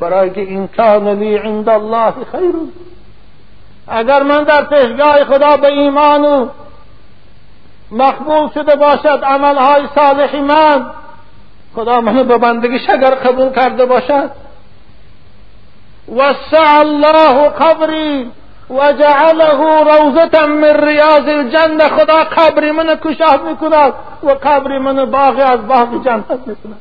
[0.00, 2.54] برای که این کان لی عند الله خیر.
[3.88, 6.48] اگر من در پیشگاه خدا به ایمان و
[7.90, 10.90] مقبول شده باشد عملهای صالحی من
[11.74, 14.30] خدا منو به بندگیش اگر قبول کرده باشد.
[16.08, 18.30] وسع الله قبری
[18.70, 21.88] و جعله روزة من ریاض الجنة.
[21.88, 26.80] خدا قبری من کشاف میکند و قبری من باغی از باغ جنت میکند.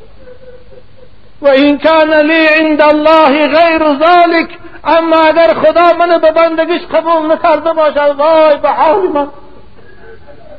[1.41, 4.49] و این کان لی عند الله غیر ذلك
[4.83, 9.27] اما اگر خدا من به بندگیش قبول نکرده باشد وای به حال من.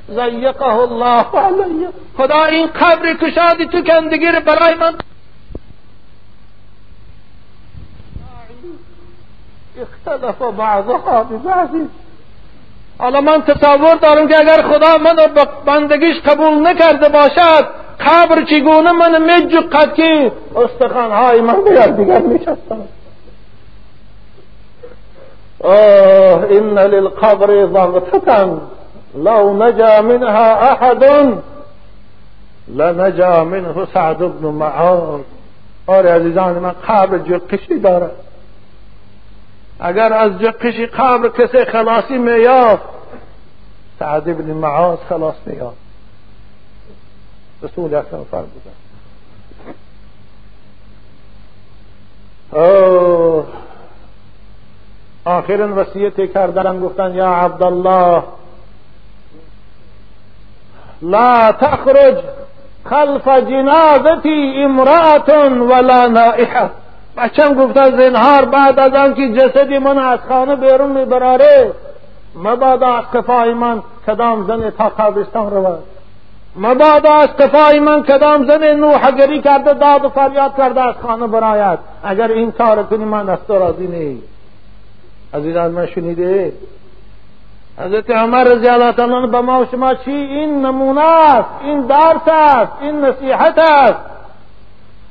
[0.08, 1.88] زیقه الله علیه.
[2.16, 4.94] خدا این قبر کشادی تو کندگیر برای من
[9.80, 11.88] اختلف بعضها ببعضی
[12.98, 17.66] حالا من تصور دارم که اگر خدا من به بندگیش قبول نکرده باشد
[18.00, 22.88] قبر چگونه من مجقد که استخوانهای من به دیگر میشستم
[25.64, 28.58] آه إن للقبر ضغطة
[29.14, 31.04] لو نجا منها أحد
[32.68, 35.20] لنجا منه سعد بن معاذ.
[35.86, 38.10] آره عزیزان من قبر جقشی داره
[39.84, 42.84] اگر از جقشی قبر کسی خلاصی میافت
[43.98, 45.76] سعد بن معاذ خلاص میافت
[47.62, 48.72] رسول اکرم فرمودن.
[55.24, 58.22] آخرا وصیت کردن گفتن یا عبدالله
[61.02, 62.16] لا تخرج
[62.84, 66.81] خلف جنازتی امرأة ولا نائحه
[67.16, 71.72] بچم گفتن زنهار بعد از آنکه جسدی من از خانه بیرون میبراره
[72.36, 75.82] مبادا از کفای من کدام زن تا قبرستان رود
[76.56, 81.78] مبادا از کفای من کدام زن نوحگری کرده داد و فریاد کرده از خانه براید.
[82.04, 84.28] اگر این کار کنی من از تو راضی نیست
[85.34, 86.52] عزیزان من شنیده؟
[87.78, 93.04] حضرت عمر رضی الله تعالی به ما شما چی؟ این نمونه این درس است این
[93.04, 94.11] نصیحت است.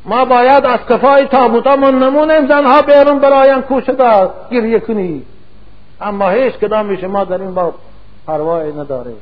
[0.06, 5.26] ما باید از کفای تابوتامون نمونه زنها بیرون براین کوشده گریه کنی.
[6.02, 7.74] اما هیچ کدام شما در این باب
[8.28, 9.14] پروایی نداره.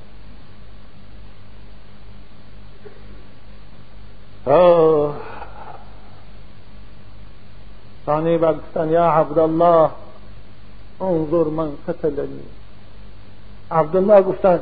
[8.05, 9.89] ثانی بگفتن یا عبدالله
[11.01, 12.43] انظر من قتلنی.
[13.71, 14.59] عبدالله گفتن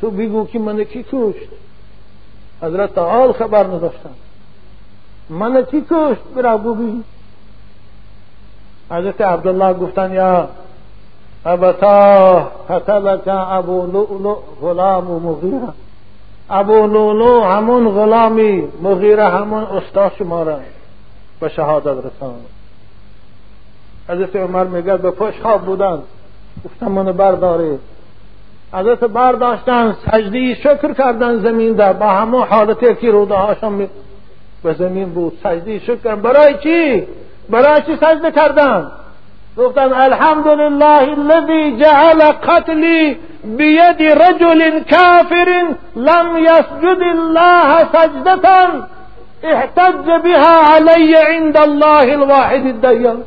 [0.00, 1.48] تو بگو که من کی کشت
[2.62, 4.14] حضرت تعال خبر نداشتن.
[5.30, 7.04] من کی کشت؟ برا ببین
[8.90, 10.48] حضرت عبدالله گفتن یا
[11.46, 12.38] ابتا
[12.70, 15.72] قتلك ابو لؤلؤ غلام و مغیره
[16.50, 20.58] ابو لولو همون غلامی مغیره همون استاد شما را
[21.40, 22.46] به شهادت رساند.
[24.08, 25.98] حضرت عمر میگه به پشت خواب بودن.
[26.64, 27.78] گفتم منو برداری.
[28.72, 33.88] حضرت برداشتن سجدی شکر کردن زمین در با همون حالتی که روده هاشون
[34.62, 37.06] به زمین بود سجدی شکر برای چی؟
[37.50, 38.90] برای چی سجده کردن؟
[39.58, 45.48] گفتن الحمد لله الذي جعل قتلي بيد رجل كافر
[45.96, 48.68] لم يسجد الله سجدة
[49.44, 53.22] احتج بها علي عند الله الواحد الديان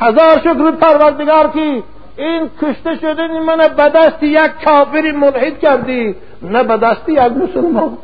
[0.00, 1.82] هزار شکر پروردگار کی
[2.16, 7.98] این کشته شدن من به دست یک کافر ملحد کردی نه به دست یک مسلمان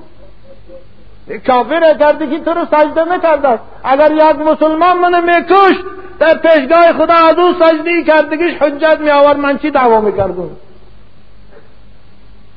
[1.46, 5.84] کافر کردی که تو رو سجده نکرده اگر یک مسلمان من میکشت
[6.18, 10.50] در پیشگاه خدا از او سجده کردگیش حجت می آور من چی دعوا می‌کردم؟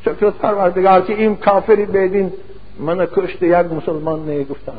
[0.05, 2.33] شکر پروردگار که این کافری بدین
[2.79, 4.77] من کشت یک مسلمان نگفتم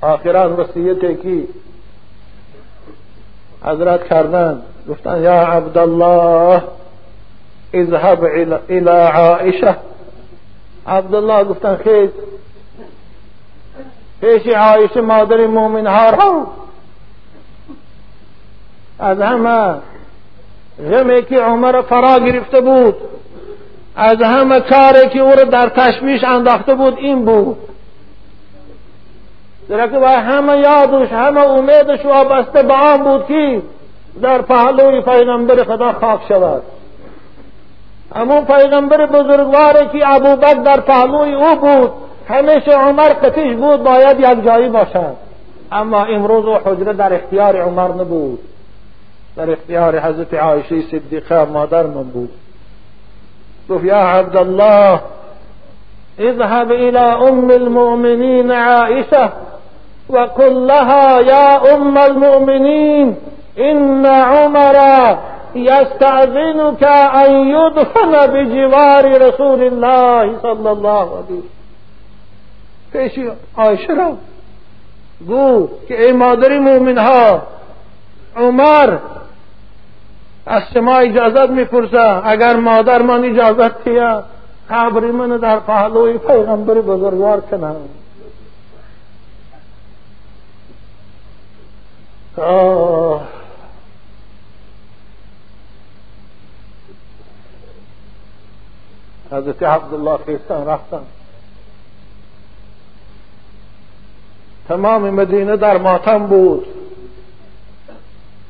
[0.00, 1.48] آخران وصیت کی؟
[3.64, 4.62] حضرت کردن.
[4.88, 6.62] گفتن یا عبدالله
[7.74, 8.24] اذهب
[8.70, 9.76] الى عائشه
[10.86, 12.10] عبدالله گفتن خیز
[14.20, 16.46] پیش عایشه مادر مومن ها رو.
[18.98, 19.74] از همه
[20.90, 22.96] غمی که عمر فرا گرفته بود.
[23.96, 27.56] از همه کاری که او را در تشویش انداخته بود این بود.
[29.68, 33.62] زیرا که همه یادش همه امیدش وابسته به آن بود که
[34.22, 36.62] در پهلوی پیغمبر خدا خاک شود.
[38.14, 41.92] همون پیغمبر بزرگواری که ابوبکر در پهلوی او بود
[42.28, 45.14] همیشه عمر قتیش بود باید یک جایی باشد.
[45.72, 48.38] اما امروز او حجره در اختیار عمر نبود.
[49.36, 52.30] در اختیار حضرت عایشه صدیقه مادر من بود.
[53.70, 55.00] گفت یا عبدالله
[56.18, 59.32] اذهب الى ام المؤمنین عائشه
[60.10, 63.16] وقل لها يا ام المؤمنين
[63.58, 64.76] ان عمر
[65.54, 66.82] يستأذنك
[67.14, 71.42] ان يدفن بجوار رسول الله صلى الله عليه
[72.92, 73.18] پیش
[73.56, 74.16] عایشه را
[75.26, 77.42] گو که ای مادر مومن ها،
[78.36, 78.98] عمر،
[80.46, 84.22] از شما اجازت میپرسه، اگر مادر من اجازت تیه
[84.70, 87.76] قبر من در پهلوی پیغمبر بزرگوار کنم.
[92.36, 93.37] آه.
[99.32, 101.02] حضرت عبدالله خیستان رفتن.
[104.68, 106.66] تمام مدینه در ماتم بود.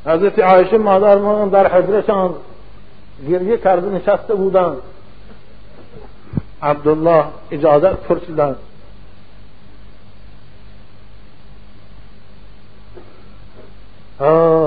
[0.07, 2.35] حضرت عایشه مادر در حجرشان
[3.29, 4.77] گریه کرده نشسته بودند
[6.63, 8.57] عبدالله اجازت پرسیدند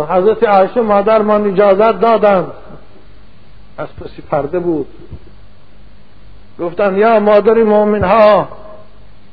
[0.10, 2.52] حضرت عایشه مادر من اجازت دادند
[3.78, 4.88] از پسی پرده بود.
[6.62, 8.48] گفتند یا مادر مؤمن ها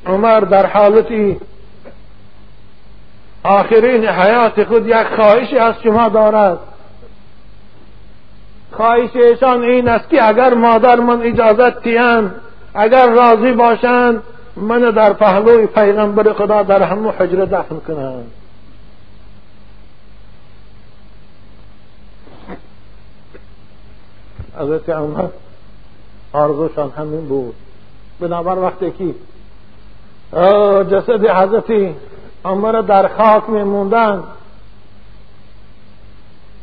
[0.06, 1.40] عمر در حالتی
[3.44, 6.58] آخرین حیات خود یک خواهشی از شما دارد.
[8.72, 12.34] خواهش ایشان این است که اگر مادر من اجازت تیند
[12.74, 14.22] اگر راضی باشند
[14.56, 18.30] من در پهلوی پیغمبر خدا در همو حجره دفن کنند
[24.58, 25.28] حضرت عمر
[26.32, 27.54] آرزوشان همین بود.
[28.20, 29.14] بنابر وقتی که
[30.84, 31.94] جسد حضرت
[32.44, 34.22] عمر در خاک میموندن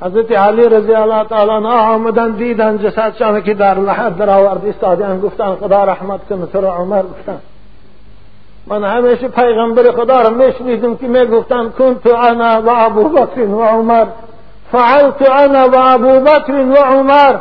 [0.01, 5.21] حضرت علی رضی الله تعالی عنہ آمدن دیدن جسدشان که در لحد در آورد استادیان
[5.21, 7.39] گفتن خدا رحمت کنه تو عمر گفتن.
[8.67, 14.05] من همیشه پیغمبر خدا را میشنیدم که می‌گفتن کنت انا و ابو بکر و عمر.
[14.71, 17.35] فعلت انا و ابو بکر و عمر.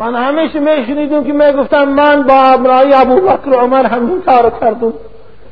[0.00, 4.92] من همیشه میشنیدم که می‌گفتم من با همراهی ابو بکر و عمر همین کار کردم.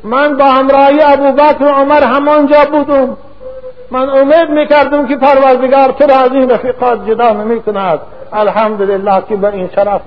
[0.05, 3.17] من با همراهی ابو بکر و عمر همانجا بودم.
[3.91, 8.01] من امید می‌کردم که پروردگار تو را از این رفیقات جدا نمی کند
[8.33, 10.01] الحمدلله که به این شرف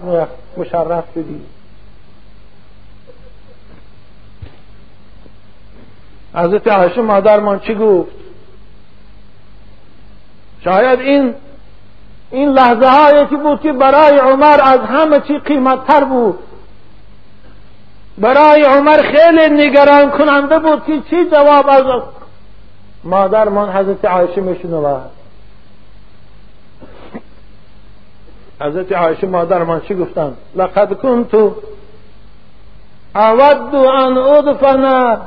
[0.57, 1.41] مشرف شدی.
[6.35, 8.11] حضرت عایشه مادرمان چی گفت؟
[10.63, 11.33] شاید این
[12.31, 16.39] این لحظه هایی که بود که برای عمر از همه چی قیمتتر بود.
[18.17, 21.83] برای عمر خیلی نگران کننده بود که چی جواب از
[23.03, 25.01] مادر من حضرت عایشه میشنود.
[28.61, 31.33] حضرت عایشه مادر من چی گفتن لقد كنت
[33.15, 35.17] اود ان ادفن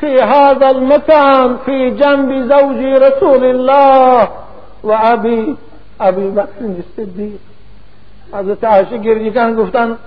[0.00, 4.28] في هذا المكان في جنب زوج رسول الله
[4.84, 5.56] و ابی
[6.00, 6.46] ابی بکر
[6.96, 7.38] صدیق
[8.32, 9.98] حضرت عایشه گریه گفتن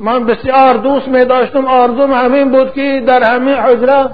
[0.00, 4.10] من بسیار دوست می داشتم آرزوم همین بود که در همین حجره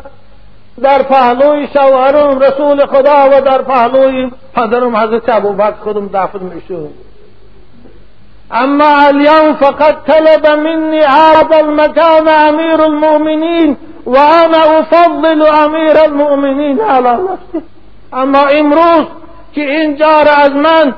[0.82, 6.90] در پهلوی شوهرم رسول خدا و در پهلوی پدرم حضرت ابوبکر خودم دفن می‌شد
[8.50, 17.64] اما اليوم فقد طلب مني هذا المكان امير المؤمنين وانا افضل امير المؤمنين على نفسي
[18.14, 19.06] اما امروز
[19.52, 20.94] که اینجا را از من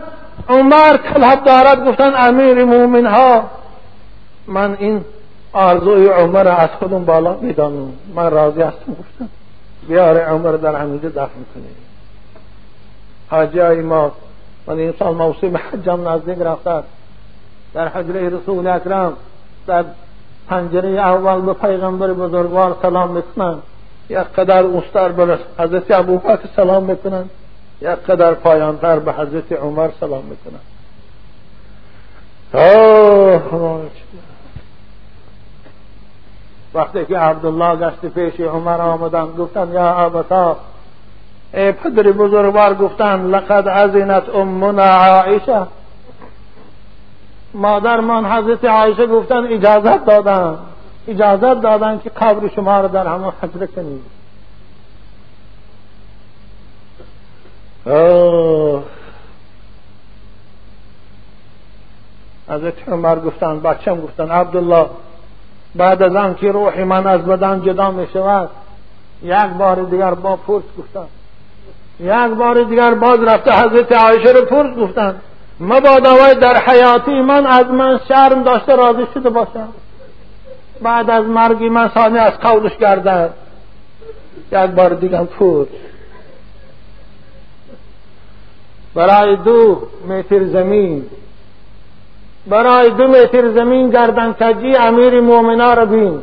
[0.49, 3.51] عمر طلب دارد گفتن امیر مومن ها
[4.47, 5.05] من این
[5.53, 7.93] آرزوی عمر از خودم بالا می‌دانم.
[8.15, 9.29] من راضی هستم گفتم.
[9.89, 11.77] بیار عمر در همینجا دفن کنید
[13.31, 14.13] حاجی ما
[14.67, 16.85] من این سال موسم حجم نزدیک رفتد
[17.75, 19.13] در حجره رسول اکرم
[19.67, 19.85] در
[20.49, 23.59] پنجره اول به پیغمبر بزرگوار سلام می‌کنن.
[24.09, 27.25] یک قدر مستر بر حضرت ابوبکر سلام می‌کنن.
[27.81, 30.61] یک قدر پایانتر به حضرت عمر سلام می‌کنم.
[36.75, 40.57] وقتی که عبدالله گشت پیش عمر آمدن گفتن یا ابتا
[41.55, 45.67] ای پدر بزرگوار گفتن لقد ازینت امنا عایشه
[47.55, 50.59] مادرمان حضرت عایشه گفتن اجازت دادن
[51.09, 54.20] اجازت دادن که قبر شما رو در همه حجره کنید
[62.49, 64.87] حضرت عمر گفتن بچم گفتن عبدالله
[65.75, 68.51] بعد از آن که روح من از بدن جدا می شود
[69.23, 71.07] یک بار دیگر با پرس گفتن.
[72.01, 75.21] یک بار دیگر باز رفته حضرت عایشه رو پرس گفتن.
[75.61, 79.69] مبادا در حیاتی من از من شرم داشته راضی شده باشم.
[80.83, 83.31] بعد از مرگی من ثانی از قولش گردد
[84.53, 85.69] یک بار دیگر پرس.
[88.95, 91.05] برای دو متر زمین.
[92.47, 96.19] برای دو متر زمین گردن کجی امیر مومنا را بین.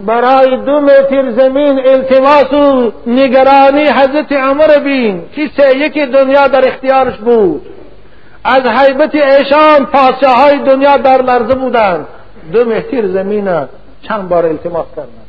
[0.00, 5.22] برای دو متر زمین التماس و نگرانی حضرت عمر بین.
[5.34, 7.62] که یکی دنیا در اختیارش بود.
[8.44, 12.06] از حیبت ایشان پادشاه های دنیا در لرزه بودند.
[12.52, 13.66] دو متر زمین
[14.02, 15.23] چند بار التماس کردند.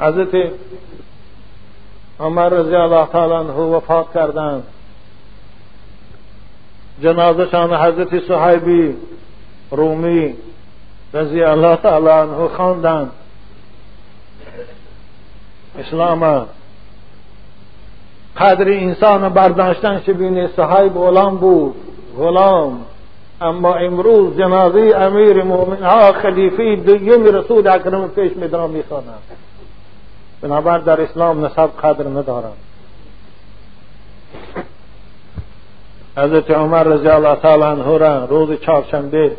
[0.00, 0.52] حضرت
[2.20, 4.62] عمر رضی الله تعالی عنه وفات کردند
[7.02, 8.96] جنازشان حضرت صحیبی
[9.70, 10.34] رومی
[11.14, 13.10] رضی الله تعالی عنه خواندند
[15.78, 16.46] اسلام
[18.36, 21.74] قدر انسان برداشتن شبین صحیب غلام بود.
[22.18, 22.80] غلام.
[23.40, 29.22] اما امروز جنازه امیر مؤمن ها خلیفه دویم رسول اکرم پیش میدارم می‌خوانند.
[30.42, 32.56] بنابر در اسلام نسب قدر ندارند.
[36.16, 39.36] حضرت عمر رضی الله تعالی عنه را روز چهارشنبه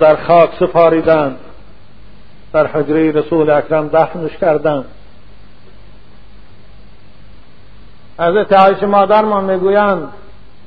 [0.00, 1.38] در خاک سپاریدند.
[2.52, 4.84] در حجره رسول اکرم دفنش کردند.
[8.18, 10.08] حضرت عایشه مادرمان می‌گویند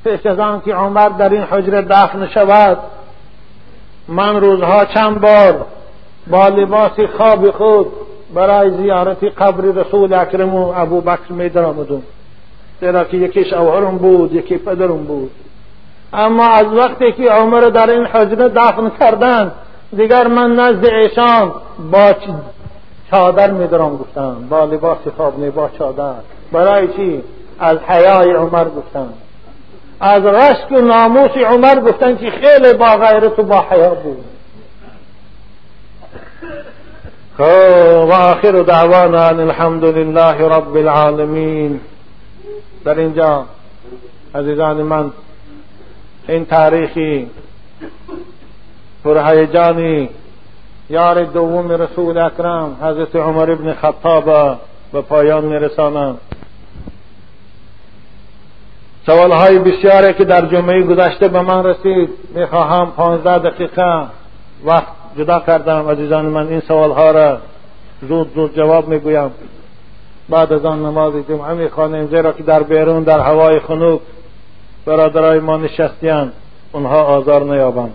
[0.06, 2.78] پیش از آن که عمر در این حجره دفن شود
[4.08, 5.66] من روزها چند بار
[6.26, 7.86] با لباس خواب خود
[8.34, 12.02] برای زیارت قبر رسول اکرم و ابو بکر می درآمدم
[12.80, 15.30] زیرا که یکیش اوهرم بود یکی پدرم بود.
[16.12, 19.52] اما از وقتی که عمر در این حجره دفن کردن
[19.96, 21.52] دیگر من نزد ایشان
[21.92, 22.14] با
[23.10, 26.14] چادر میدارم گفتن با لباس خواب می با چادر.
[26.52, 27.22] برای چی؟
[27.58, 29.08] از حیای عمر گفتن
[30.00, 34.24] از رشک و ناموس عمر گفتن که خیلی با غیرت و با حیا بود.
[37.38, 41.80] و آخر دعوانا ان الحمد لله رب العالمین.
[42.84, 43.44] در اینجا
[44.34, 45.12] عزیزان من
[46.28, 47.30] این تاریخی
[49.04, 50.08] پرهیجانی
[50.90, 54.24] یار دوم رسول اکرم حضرت عمر ابن خطاب
[54.92, 56.16] به پایان میرسانم.
[59.06, 64.06] سوال های بسیاری که در جمعه گذشته به من رسید می‌خواهم پانزده دقیقه
[64.64, 65.88] وقت جدا کردم.
[65.88, 67.38] عزیزان من این سوال ها را
[68.08, 69.30] زود زود جواب می‌گویم.
[70.28, 74.00] بعد از آن نماز جمعه می‌خوانیم زیرا که در بیرون در هوای خنوک
[74.86, 76.32] برادرای ما نشستیان
[76.72, 77.94] اونها آزار نیابند.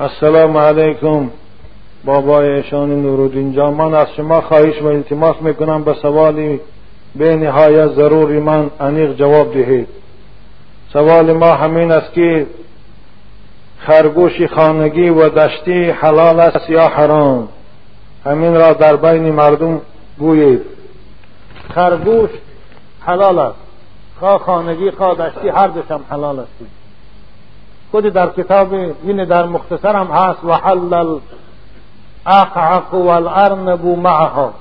[0.00, 1.30] السلام علیکم.
[2.04, 6.60] بابای ایشان نورالدین جان من از شما خواهش و التماس می‌کنم به سوالی
[7.16, 9.88] به نهایت ضروری من انیق جواب دهید.
[10.92, 12.46] سوال ما همین است که
[13.78, 17.48] خرگوش خانگی و دشتی حلال است یا حرام؟
[18.24, 19.80] همین را در بین مردم
[20.18, 20.62] گویید.
[21.74, 22.30] خرگوش
[23.00, 23.58] حلال است.
[24.20, 26.52] خواه خانگی خواه دشتی هر دوشم حلال است.
[27.90, 31.18] خود در کتاب این در مختصر هم هست و حلل
[32.26, 34.54] اقعق و الارنب معها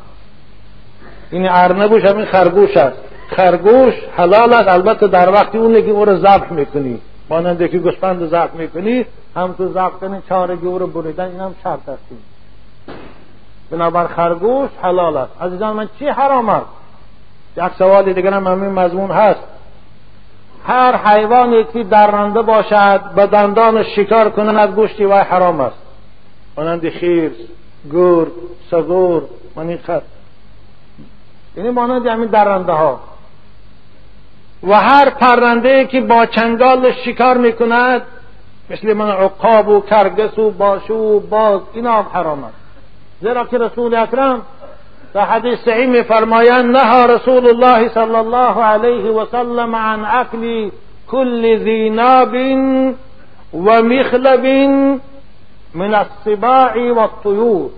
[1.32, 2.97] این ارنبوش همین خرگوش است.
[3.30, 4.68] خرگوش حلال است.
[4.68, 7.01] البته در وقتی اونه که او رو ذبح می‌کنی.
[7.30, 9.05] مانند که گوسفند ذبح می‌کنی
[9.36, 12.03] هم تو ذبح کنی چارگی او رو بریدن این هم شرط است.
[13.72, 15.41] بنابر خرگوش حلال است.
[15.41, 16.66] عزیزان من چی حرام است
[17.57, 19.39] یک سوال دیگر هم همین مضمون هست.
[20.68, 25.89] هر حیوانی که درنده باشد به دندان شکار کنن از گوشتی وای حرام است.
[26.60, 27.36] مانند خیرس
[27.91, 28.28] گور
[28.72, 29.24] سگور
[29.55, 30.01] منی خط
[31.57, 32.99] یعنی مانند همین درنده ها
[34.64, 38.01] و هر پرنده که با چنگال شکار می‌کند
[38.70, 42.55] مثل من عقاب و کرگس و باشو و باز اینا حرام است.
[43.22, 44.41] زیرا که رسول اکرم
[45.14, 50.70] در حدیث صحیح میفرمایند نها رسول الله صلی الله علیه و سلم عن اکل
[51.07, 52.34] کل ذی ناب
[53.53, 54.45] و مخلب
[55.74, 57.70] من السباع و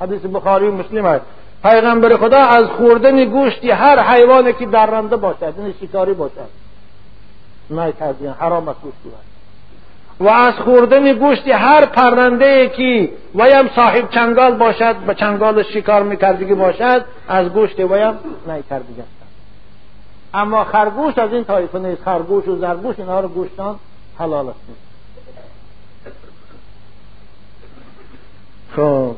[0.00, 1.24] حدیث بخاری و مسلم است.
[1.62, 6.48] پیغمبر خدا از خوردن گوشتی هر حیوانی که درنده باشد یعنی شکاری باشد.
[7.70, 7.92] نه
[8.38, 8.96] حرام است گوشت
[10.20, 16.54] و از خوردن گوشت هر پرنده که ویم صاحب چنگال باشد به چنگال شکار میکردگی
[16.54, 19.20] باشد از گوشت ویم نیکردگی است.
[20.34, 22.02] اما خرگوش از این طایفه نیست.
[22.02, 23.78] خرگوش و زرگوش اینها رو گوشتان
[24.18, 24.89] حلال است.
[28.76, 29.14] خب.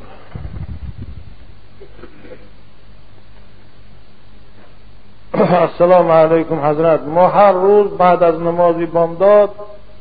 [5.34, 7.00] السلام علیکم حضرت.
[7.00, 9.50] ما هر روز بعد از نمازی بامداد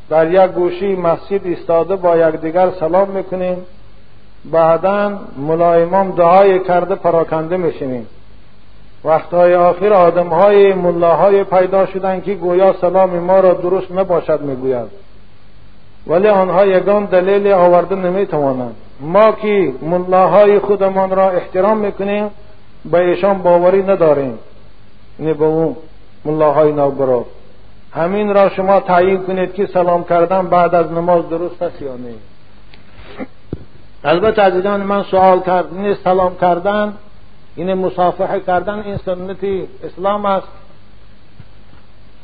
[0.10, 3.58] در یک گوشی مسجد ایستاده با یکدیگر سلام می‌کنیم.
[4.46, 8.08] بعدا ملا امام دعای کرده پراکنده میشینیم.
[9.04, 15.01] وقتهای آخر آدمهای ملاهای پیدا شدند که گویا سلام ما را درست نباشد می‌گوید.
[16.08, 18.76] ولی آنها یگان دلیل آورده نمی‌توانند.
[19.00, 22.30] ما که ملاهای خودمان را احترام می‌کنیم
[22.86, 24.40] به ایشان باوری نداریم.
[25.20, 25.76] یعنی به اون
[26.26, 26.72] ملاهای
[27.94, 32.14] همین را شما تعیین کنید که سلام کردن بعد از نماز درست است یا نه.
[34.04, 36.94] البته عزیزان من سوال کردن سلام کردن
[37.56, 39.38] این مصافحه کردن این سنت
[39.84, 40.48] اسلام است.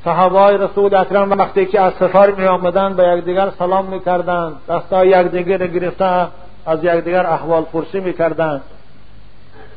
[0.06, 5.10] صحابای رسول اکرم وقتی که از سفر می آمدن به یکدیگر سلام می کردن دستای
[5.10, 6.28] یکدیگر گرفته
[6.66, 8.62] از یکدیگر احوال پرسی می کردن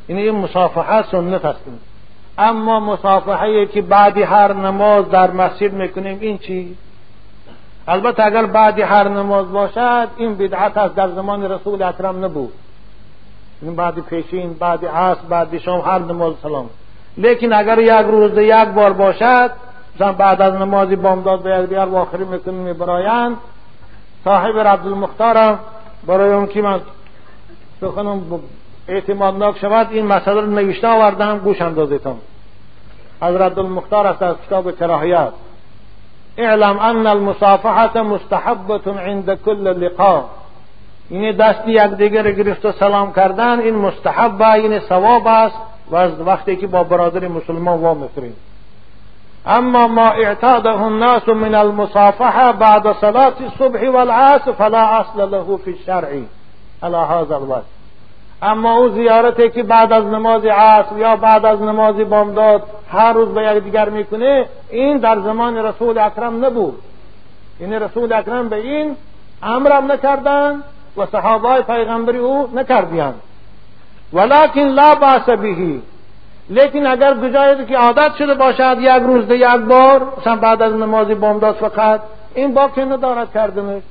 [0.06, 1.60] این مصافحه سنت است.
[2.38, 6.76] اما مصافحه که بعدی هر نماز در مسجد می‌کنیم این چی؟
[7.88, 12.52] البته اگر بعدی هر نماز باشد این بدعت است در زمان رسول اکرم نبود.
[13.62, 16.70] این بعد پیشین بعد عصر بعد شام هر نماز سلام.
[17.16, 19.50] لیکن اگر یک روز یک بار باشد
[19.96, 23.36] مثلا بعد از نمازی بامداد به دیگر واخری می‌کنیم برایند.
[24.24, 25.58] صاحب عبدالمختارم
[26.06, 26.80] برای اون که من
[27.80, 28.22] سخنم
[28.88, 32.16] اعتمادناک شود این مسئله رو نوشته آوردم گوش اندازتان.
[33.22, 35.32] حضرت المختار است از کتاب کراهیت
[36.36, 40.24] اعلم ان المصافحه مستحبه عند كل لقاء.
[41.08, 45.56] این دست یکدیگر گرفت و سلام کردن این مستحب این ثواب است.
[45.90, 48.36] و از وقتی که با برادر مسلمان وا می‌خوریم
[49.46, 56.08] اما ما اعتاده الناس من المصافحه بعد صلاه الصبح والعصر فلا اصل له في الشرع.
[56.82, 57.64] على هذا الوجه.
[58.42, 62.62] اما او زیارتی که بعد از نماز عصر یا بعد از نماز بامداد
[62.92, 66.82] هر روز به یکدیگر می‌کنه این در زمان رسول اکرم نبود.
[67.60, 68.96] این رسول اکرم به این
[69.42, 70.62] امرم نکردن
[70.96, 73.14] و صحابه پیغمبری او نکردیان.
[74.12, 75.82] ولکن لا باس بهی
[76.50, 80.72] لیکن اگر بجاید که عادت شده باشد یک روز ده یک بار مثلا بعد از
[80.72, 82.00] نماز بامداد فقط
[82.34, 83.82] این باقی ندارد کردنش.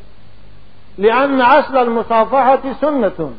[0.98, 3.34] لان اصل المصافحه سنتون.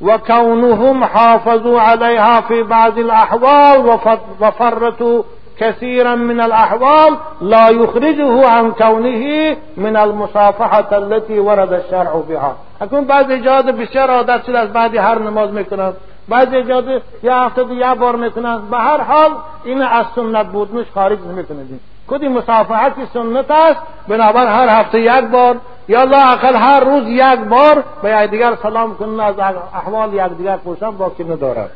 [0.00, 3.98] وكونهم حافظوا عليها في بعض الأحوال
[4.40, 5.22] وفرتوا
[5.58, 12.56] كثيرا من الأحوال لا يخرجه عن كونه من المصافحة التي ورد الشرع بها.
[12.80, 15.94] اکنون بعض ایجاد بسیار عادت شده از بعدی هر نماز می‌کنند.
[16.28, 19.30] بعض ایجاد یا هفته یه بار می‌کنند به هر حال
[19.64, 25.56] این از سنت بودنش خارج نمی‌کنند کدی مصافحت سنت است؟ بنابر هر هفته یک بار.
[25.88, 27.84] یا الله اقل هر روز یک بار.
[28.02, 29.34] به یکدیگر سلام کنن از
[29.74, 31.70] احوال یکدیگر پرسن باقی ندارد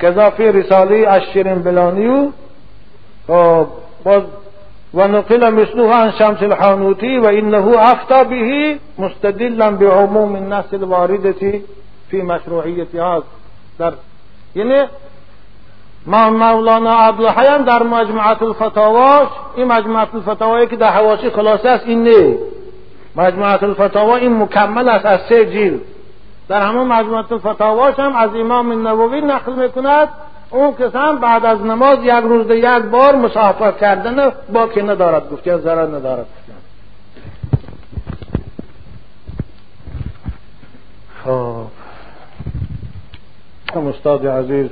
[0.00, 2.28] کذا فی رساله الشیرین بلانیو
[3.26, 3.66] خب
[4.04, 4.22] باز
[4.94, 11.60] و نقل مثله عن شمس الحانوتی و انه افتا به مستدلا بعموم النص الواردة
[12.12, 13.24] فی مشروعیت هذا
[13.78, 13.92] در
[14.54, 14.84] یعنی
[16.06, 22.38] مولانا عبدالحیان در مجموعت الفتاواش این مجموعت الفتاوایی که در حواشی خلاصه است این نه.
[23.16, 25.80] مجموعت الفتاوا این مکمل است از سه جیل.
[26.48, 30.08] در همون مجموعت الفتاواش هم از امام النووی نقل می‌کند
[30.50, 35.58] اون کسان بعد از نماز یک روز یک بار مسافر کردن باقی ندارد گفت یا
[35.58, 36.26] ضرر ندارد.
[43.74, 44.70] خب استاد عزیز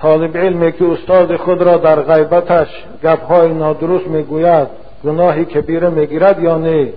[0.00, 2.68] طالب علمی که استاد خود را در غیبتش
[3.04, 4.68] گفهای نادرست می‌گوید
[5.04, 6.92] گناهی کبیره می‌گیرد یا نه؟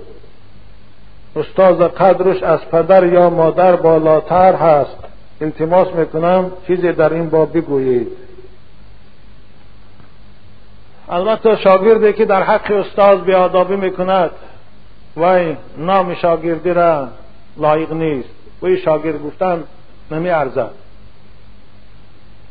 [1.35, 4.97] استاد قدرش از پدر یا مادر بالاتر هست.
[5.41, 8.07] التماس می‌کنم چیزی در این باب بگویید.
[11.09, 14.31] البته شاگردی که در حق استاد بیادابی می‌کند
[15.17, 17.07] وی نام شاگردی را
[17.57, 18.29] لایق نیست.
[18.63, 19.63] وی شاگرد گفتن
[20.13, 20.71] نمی ارزد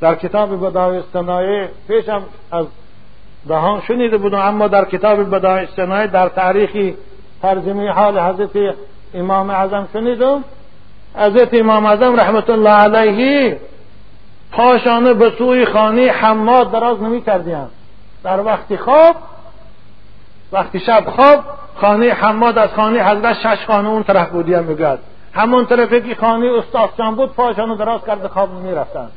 [0.01, 2.67] در کتاب بدای استنایه پیشم از
[3.49, 6.97] دهان شنیده بودم اما در کتاب بدای استنایه در تاریخی
[7.43, 8.75] ترجمه حال حضرت
[9.15, 10.45] امام اعظم شنیدم.
[11.17, 13.61] حضرت امام اعظم رحمت الله علیه
[14.53, 17.69] پاشانه به سوی خانه حماد دراز نمی کردیم
[18.25, 19.17] در وقتی خواب
[20.53, 21.45] وقتی شب خواب
[21.77, 24.99] خانه حماد از خانه حضرت شش خانه اون طرف بودیم میگد
[25.33, 29.11] همون طرفی که خانه استاد جان بود پاشانه دراز کرده خواب نمی رفتن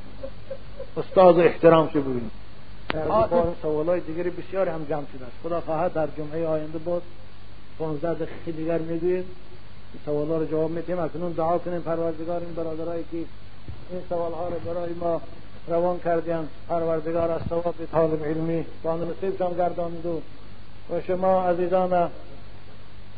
[0.97, 2.32] استاد احترام شو ببین.
[3.61, 5.36] سوالای دیگری بسیاری هم جمع شده است.
[5.43, 7.01] خدا خواهد در جمعه آینده بود
[7.80, 9.26] 15 دقیقه دیگر می‌گوییم.
[10.05, 14.74] سوال رو جواب میتیم اکنون دعا کنیم پروردگار این برادرایی که این سوال ها رو
[14.74, 15.22] برای ما
[15.68, 20.22] روان کردیم پروردگار از ثواب طالب علمی با نصیبشان گردانید و
[21.07, 22.09] شما عزیزان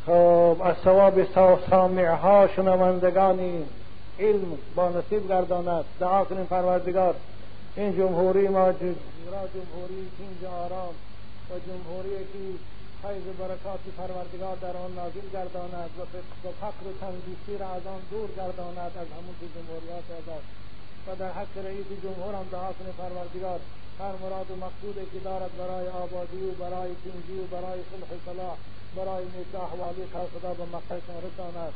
[0.08, 1.24] خب از ثواب
[1.70, 3.66] سامعها شنوندگانی
[4.20, 5.86] علم با نصیب گرداند.
[6.00, 7.16] دعا کنیم پروردگار.
[7.76, 10.94] این جمهوری ما جمهوری اینجا آرام
[11.50, 15.90] و جمهوری که و برکات پروردگار در آن نازل گرداند
[16.44, 20.67] و فقر و تنگیستی را از آن دور گرداند از همون جمهوریات است
[21.08, 23.60] و در حق رئیس جمهور هم دعا کنه پروردگار
[24.00, 28.18] هر مراد و مقصودی که دارد برای آبادی و برای تنجی و برای صلح و
[28.26, 28.56] صلاح
[28.96, 30.04] برای نیک احوالی
[30.34, 31.74] خدا به مقصدشان رساند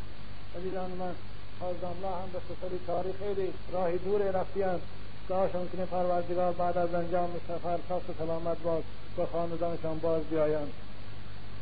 [0.57, 1.15] عزیزان من
[1.61, 4.81] الله هم به سفری تاریخ خیلی راه دور رفتیان.
[5.29, 8.83] دعاشان کنه پروردگار بعد از انجام سفر صحت سلامت باز
[9.17, 10.73] به خاندانشان باز بیایند.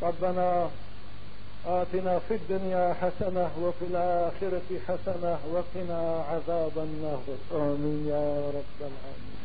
[0.02, 0.70] ربنا
[1.66, 7.24] آتنا في الدنيا حسنة وفي الآخرة حسنة وقنا عذاب النار.
[7.54, 9.39] آمين يا رب العالمين.